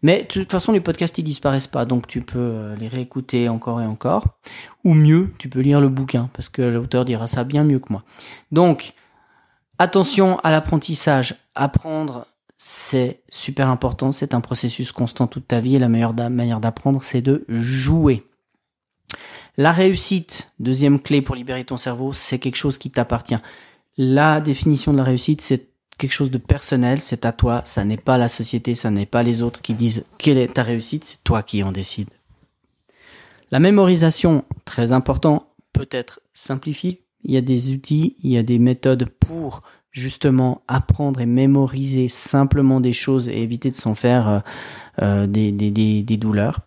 Mais 0.02 0.22
de 0.22 0.26
toute 0.26 0.50
façon, 0.50 0.72
les 0.72 0.80
podcasts 0.80 1.16
ils 1.18 1.22
disparaissent 1.22 1.66
pas, 1.66 1.84
donc 1.84 2.06
tu 2.06 2.22
peux 2.22 2.38
euh, 2.38 2.76
les 2.76 2.88
réécouter 2.88 3.48
encore 3.48 3.80
et 3.80 3.86
encore. 3.86 4.24
Ou 4.84 4.94
mieux, 4.94 5.32
tu 5.38 5.48
peux 5.48 5.60
lire 5.60 5.80
le 5.80 5.88
bouquin 5.88 6.30
parce 6.32 6.48
que 6.48 6.62
l'auteur 6.62 7.04
dira 7.04 7.26
ça 7.26 7.44
bien 7.44 7.62
mieux 7.62 7.78
que 7.78 7.92
moi. 7.92 8.02
Donc 8.50 8.94
attention 9.78 10.38
à 10.40 10.50
l'apprentissage. 10.50 11.36
Apprendre, 11.54 12.26
c'est 12.62 13.22
super 13.30 13.70
important. 13.70 14.12
C'est 14.12 14.34
un 14.34 14.42
processus 14.42 14.92
constant 14.92 15.26
toute 15.26 15.48
ta 15.48 15.60
vie 15.60 15.76
et 15.76 15.78
la 15.78 15.88
meilleure 15.88 16.12
manière 16.12 16.60
d'apprendre, 16.60 17.02
c'est 17.02 17.22
de 17.22 17.46
jouer. 17.48 18.26
La 19.56 19.72
réussite, 19.72 20.52
deuxième 20.58 21.00
clé 21.00 21.22
pour 21.22 21.36
libérer 21.36 21.64
ton 21.64 21.78
cerveau, 21.78 22.12
c'est 22.12 22.38
quelque 22.38 22.56
chose 22.56 22.76
qui 22.76 22.90
t'appartient. 22.90 23.38
La 23.96 24.42
définition 24.42 24.92
de 24.92 24.98
la 24.98 25.04
réussite, 25.04 25.40
c'est 25.40 25.70
quelque 25.96 26.12
chose 26.12 26.30
de 26.30 26.36
personnel, 26.36 27.00
c'est 27.00 27.24
à 27.24 27.32
toi, 27.32 27.62
ça 27.64 27.82
n'est 27.86 27.96
pas 27.96 28.18
la 28.18 28.28
société, 28.28 28.74
ça 28.74 28.90
n'est 28.90 29.06
pas 29.06 29.22
les 29.22 29.40
autres 29.40 29.62
qui 29.62 29.72
disent 29.72 30.04
quelle 30.18 30.36
est 30.36 30.52
ta 30.52 30.62
réussite, 30.62 31.04
c'est 31.04 31.24
toi 31.24 31.42
qui 31.42 31.62
en 31.62 31.72
décide. 31.72 32.10
La 33.50 33.58
mémorisation, 33.58 34.44
très 34.66 34.92
important, 34.92 35.54
peut 35.72 35.88
être 35.90 36.20
simplifiée. 36.34 37.06
Il 37.24 37.32
y 37.32 37.38
a 37.38 37.42
des 37.42 37.72
outils, 37.72 38.16
il 38.22 38.30
y 38.30 38.36
a 38.36 38.42
des 38.42 38.58
méthodes 38.58 39.06
pour 39.06 39.62
justement 39.90 40.62
apprendre 40.68 41.20
et 41.20 41.26
mémoriser 41.26 42.08
simplement 42.08 42.80
des 42.80 42.92
choses 42.92 43.28
et 43.28 43.42
éviter 43.42 43.70
de 43.70 43.76
s'en 43.76 43.94
faire 43.94 44.28
euh, 44.28 44.38
euh, 45.02 45.26
des, 45.26 45.52
des, 45.52 45.70
des, 46.02 46.16
douleurs. 46.16 46.60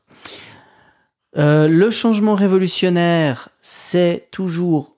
Euh, 1.37 1.67
le 1.67 1.89
changement 1.89 2.35
révolutionnaire, 2.35 3.49
c'est 3.61 4.27
toujours 4.31 4.97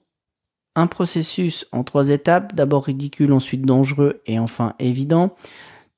un 0.75 0.87
processus 0.87 1.65
en 1.71 1.83
trois 1.83 2.09
étapes, 2.09 2.53
d'abord 2.55 2.85
ridicule, 2.85 3.31
ensuite 3.31 3.61
dangereux 3.61 4.21
et 4.25 4.39
enfin 4.39 4.73
évident. 4.79 5.35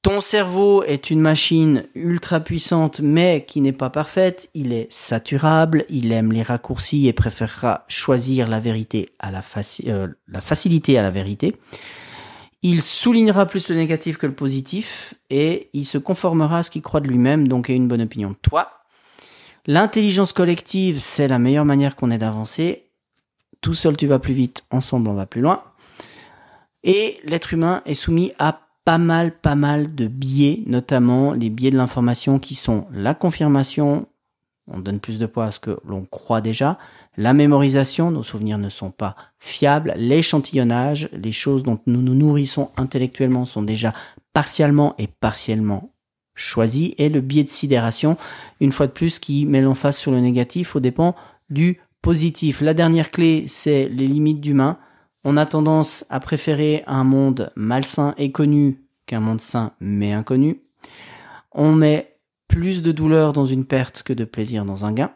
Ton 0.04 0.22
cerveau 0.22 0.84
est 0.84 1.10
une 1.10 1.20
machine 1.20 1.84
ultra 1.96 2.40
puissante 2.40 3.02
mais 3.02 3.46
qui 3.46 3.62
n'est 3.62 3.74
pas 3.74 3.90
parfaite, 3.90 4.50
il 4.54 4.72
est 4.72 4.88
saturable, 4.92 5.86
il 5.90 6.12
aime 6.12 6.32
les 6.32 6.44
raccourcis 6.44 7.08
et 7.08 7.14
préférera 7.14 7.84
choisir 7.88 8.48
la 8.48 8.60
vérité 8.60 9.10
à 9.20 9.32
la, 9.32 9.42
la 10.28 10.42
facilité 10.42 10.98
à 11.00 11.02
la 11.02 11.10
vérité. 11.10 11.56
Il 12.70 12.82
soulignera 12.82 13.46
plus 13.46 13.70
le 13.70 13.78
négatif 13.78 14.18
que 14.18 14.28
le 14.28 14.36
positif 14.36 15.14
et 15.30 15.70
il 15.72 15.86
se 15.86 15.98
conformera 15.98 16.58
à 16.58 16.64
ce 16.64 16.70
qu'il 16.70 16.82
croit 16.82 17.00
de 17.00 17.08
lui-même, 17.08 17.48
donc 17.48 17.70
a 17.70 17.74
une 17.74 17.88
bonne 17.88 18.02
opinion 18.02 18.32
de 18.32 18.36
toi. 18.36 18.72
L'intelligence 19.68 20.34
collective, 20.34 21.00
c'est 21.00 21.30
la 21.30 21.40
meilleure 21.40 21.64
manière 21.64 21.96
qu'on 21.96 22.12
ait 22.12 22.18
d'avancer 22.18 22.88
tout 23.62 23.74
seul 23.74 23.96
tu 23.98 24.08
vas 24.08 24.20
plus 24.20 24.34
vite, 24.34 24.64
ensemble 24.70 25.10
on 25.10 25.14
va 25.14 25.26
plus 25.26 25.42
loin. 25.42 25.64
Et 26.84 27.18
l'être 27.24 27.54
humain 27.54 27.82
est 27.86 27.96
soumis 27.96 28.34
à 28.38 28.62
pas 28.86 28.98
mal, 28.98 29.32
pas 29.32 29.56
mal 29.56 29.94
de 29.96 30.08
biais, 30.08 30.64
notamment 30.66 31.34
les 31.34 31.50
biais 31.50 31.72
de 31.72 31.78
l'information 31.78 32.40
qui 32.40 32.56
sont 32.56 32.86
la 32.92 33.14
confirmation, 33.14 34.08
on 34.68 34.80
donne 34.80 35.00
plus 35.00 35.20
de 35.20 35.26
poids 35.26 35.46
à 35.46 35.52
ce 35.52 35.60
que 35.60 35.80
l'on 35.86 36.06
croit 36.06 36.42
déjà, 36.42 36.78
la 37.16 37.34
mémorisation, 37.34 38.12
nos 38.12 38.24
souvenirs 38.24 38.58
ne 38.58 38.70
sont 38.70 38.92
pas 38.92 39.16
fiables, 39.40 39.94
l'échantillonnage, 39.98 41.10
les 41.14 41.32
choses 41.32 41.64
dont 41.64 41.80
nous 41.88 42.02
nous 42.02 42.14
nourrissons 42.14 42.70
intellectuellement 42.78 43.46
sont 43.46 43.64
déjà 43.64 43.94
partiellement 44.34 44.94
et 44.98 45.08
partiellement 45.08 45.92
choisies, 46.36 46.94
et 46.98 47.10
le 47.10 47.22
biais 47.22 47.44
de 47.44 47.50
sidération, 47.50 48.18
une 48.60 48.72
fois 48.72 48.88
de 48.88 48.92
plus, 48.92 49.20
qui 49.20 49.46
met 49.46 49.62
l'emphase 49.62 49.98
sur 49.98 50.12
le 50.12 50.20
négatif 50.20 50.76
au 50.76 50.80
dépend 50.80 51.16
du 51.50 51.82
positif. 52.02 52.62
La 52.62 52.74
dernière 52.74 53.12
clé, 53.12 53.46
c'est 53.48 53.90
les 53.90 54.08
limites 54.08 54.40
d'humain. 54.40 54.78
On 55.24 55.36
a 55.36 55.46
tendance 55.46 56.06
à 56.10 56.20
préférer 56.20 56.84
un 56.88 57.04
monde 57.04 57.52
malsain 57.56 58.14
et 58.18 58.32
connu 58.32 58.84
qu'un 59.08 59.20
monde 59.20 59.42
sain 59.42 59.74
mais 59.80 60.14
inconnu. 60.14 60.62
On 61.52 61.74
met 61.74 62.17
plus 62.48 62.82
de 62.82 62.92
douleur 62.92 63.34
dans 63.34 63.46
une 63.46 63.66
perte 63.66 64.04
que 64.04 64.14
de 64.14 64.26
plaisir 64.26 64.66
dans 64.66 64.86
un 64.86 64.94
gain. 64.94 65.12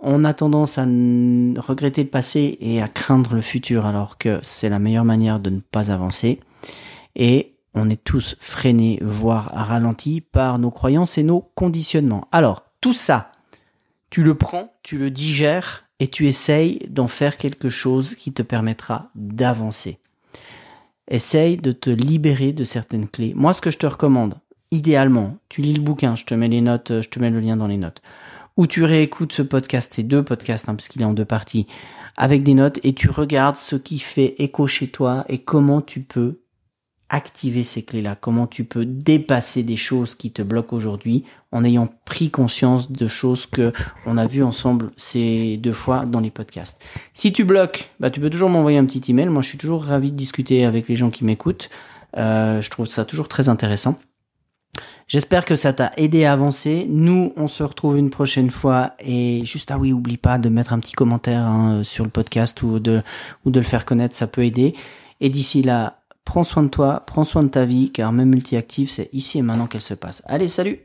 On 0.00 0.24
a 0.24 0.32
tendance 0.32 0.78
à 0.78 0.82
regretter 0.82 2.04
le 2.04 2.08
passé 2.08 2.56
et 2.60 2.80
à 2.80 2.88
craindre 2.88 3.34
le 3.34 3.40
futur 3.40 3.84
alors 3.84 4.16
que 4.16 4.38
c'est 4.42 4.68
la 4.68 4.78
meilleure 4.78 5.04
manière 5.04 5.40
de 5.40 5.50
ne 5.50 5.60
pas 5.60 5.90
avancer. 5.90 6.40
Et 7.16 7.56
on 7.74 7.90
est 7.90 8.02
tous 8.02 8.36
freinés, 8.38 8.98
voire 9.02 9.50
ralentis 9.52 10.20
par 10.20 10.58
nos 10.58 10.70
croyances 10.70 11.18
et 11.18 11.22
nos 11.22 11.40
conditionnements. 11.54 12.28
Alors, 12.32 12.64
tout 12.80 12.92
ça, 12.92 13.32
tu 14.10 14.22
le 14.22 14.36
prends, 14.36 14.72
tu 14.82 14.98
le 14.98 15.10
digères 15.10 15.84
et 16.00 16.08
tu 16.08 16.28
essayes 16.28 16.78
d'en 16.88 17.08
faire 17.08 17.36
quelque 17.36 17.68
chose 17.68 18.14
qui 18.14 18.32
te 18.32 18.42
permettra 18.42 19.10
d'avancer. 19.14 19.98
Essaye 21.08 21.56
de 21.56 21.72
te 21.72 21.90
libérer 21.90 22.52
de 22.52 22.64
certaines 22.64 23.08
clés. 23.08 23.32
Moi, 23.34 23.52
ce 23.52 23.60
que 23.60 23.70
je 23.70 23.78
te 23.78 23.86
recommande, 23.86 24.34
idéalement, 24.70 25.36
tu 25.48 25.62
lis 25.62 25.74
le 25.74 25.82
bouquin, 25.82 26.16
je 26.16 26.24
te 26.24 26.34
mets 26.34 26.48
les 26.48 26.60
notes, 26.60 27.02
je 27.02 27.08
te 27.08 27.18
mets 27.18 27.30
le 27.30 27.40
lien 27.40 27.56
dans 27.56 27.66
les 27.66 27.76
notes, 27.76 28.02
ou 28.56 28.66
tu 28.66 28.84
réécoutes 28.84 29.32
ce 29.32 29.42
podcast, 29.42 29.92
ces 29.94 30.02
deux 30.02 30.22
podcasts, 30.22 30.68
hein, 30.68 30.74
parce 30.74 30.88
qu'il 30.88 31.02
est 31.02 31.06
en 31.06 31.14
deux 31.14 31.24
parties, 31.24 31.66
avec 32.16 32.42
des 32.42 32.54
notes, 32.54 32.80
et 32.82 32.94
tu 32.94 33.10
regardes 33.10 33.56
ce 33.56 33.76
qui 33.76 33.98
fait 33.98 34.34
écho 34.38 34.66
chez 34.66 34.88
toi 34.88 35.24
et 35.28 35.38
comment 35.38 35.80
tu 35.80 36.00
peux 36.00 36.40
activer 37.08 37.64
ces 37.64 37.82
clés-là, 37.82 38.16
comment 38.20 38.46
tu 38.46 38.64
peux 38.64 38.84
dépasser 38.84 39.62
des 39.62 39.76
choses 39.76 40.14
qui 40.14 40.30
te 40.30 40.42
bloquent 40.42 40.76
aujourd'hui 40.76 41.24
en 41.52 41.64
ayant 41.64 41.88
pris 42.04 42.30
conscience 42.30 42.92
de 42.92 43.08
choses 43.08 43.46
que 43.46 43.72
on 44.04 44.18
a 44.18 44.26
vues 44.26 44.42
ensemble 44.42 44.90
ces 44.96 45.56
deux 45.56 45.72
fois 45.72 46.04
dans 46.04 46.20
les 46.20 46.30
podcasts. 46.30 46.80
Si 47.14 47.32
tu 47.32 47.44
bloques, 47.44 47.90
bah 47.98 48.10
tu 48.10 48.20
peux 48.20 48.28
toujours 48.28 48.50
m'envoyer 48.50 48.78
un 48.78 48.84
petit 48.84 49.10
email. 49.10 49.28
Moi, 49.28 49.40
je 49.40 49.48
suis 49.48 49.58
toujours 49.58 49.84
ravi 49.84 50.10
de 50.10 50.16
discuter 50.16 50.64
avec 50.64 50.88
les 50.88 50.96
gens 50.96 51.10
qui 51.10 51.24
m'écoutent. 51.24 51.70
Euh, 52.16 52.60
je 52.60 52.70
trouve 52.70 52.86
ça 52.86 53.04
toujours 53.04 53.28
très 53.28 53.48
intéressant. 53.48 53.98
J'espère 55.08 55.44
que 55.44 55.56
ça 55.56 55.72
t'a 55.72 55.90
aidé 55.96 56.24
à 56.24 56.32
avancer. 56.32 56.86
Nous, 56.88 57.32
on 57.36 57.48
se 57.48 57.62
retrouve 57.62 57.96
une 57.96 58.10
prochaine 58.10 58.50
fois. 58.50 58.92
Et 59.00 59.42
juste, 59.44 59.70
ah 59.70 59.78
oui, 59.78 59.92
oublie 59.92 60.18
pas 60.18 60.38
de 60.38 60.48
mettre 60.48 60.72
un 60.72 60.78
petit 60.78 60.92
commentaire 60.92 61.40
hein, 61.40 61.82
sur 61.82 62.04
le 62.04 62.10
podcast 62.10 62.62
ou 62.62 62.78
de, 62.78 63.02
ou 63.44 63.50
de 63.50 63.58
le 63.58 63.64
faire 63.64 63.84
connaître, 63.86 64.14
ça 64.14 64.26
peut 64.26 64.44
aider. 64.44 64.74
Et 65.20 65.30
d'ici 65.30 65.62
là, 65.62 65.98
Prends 66.28 66.44
soin 66.44 66.62
de 66.62 66.68
toi, 66.68 67.04
prends 67.06 67.24
soin 67.24 67.42
de 67.42 67.48
ta 67.48 67.64
vie, 67.64 67.90
car 67.90 68.12
même 68.12 68.28
multi-active, 68.28 68.90
c'est 68.90 69.08
ici 69.14 69.38
et 69.38 69.42
maintenant 69.42 69.66
qu'elle 69.66 69.80
se 69.80 69.94
passe. 69.94 70.22
Allez, 70.26 70.46
salut 70.46 70.78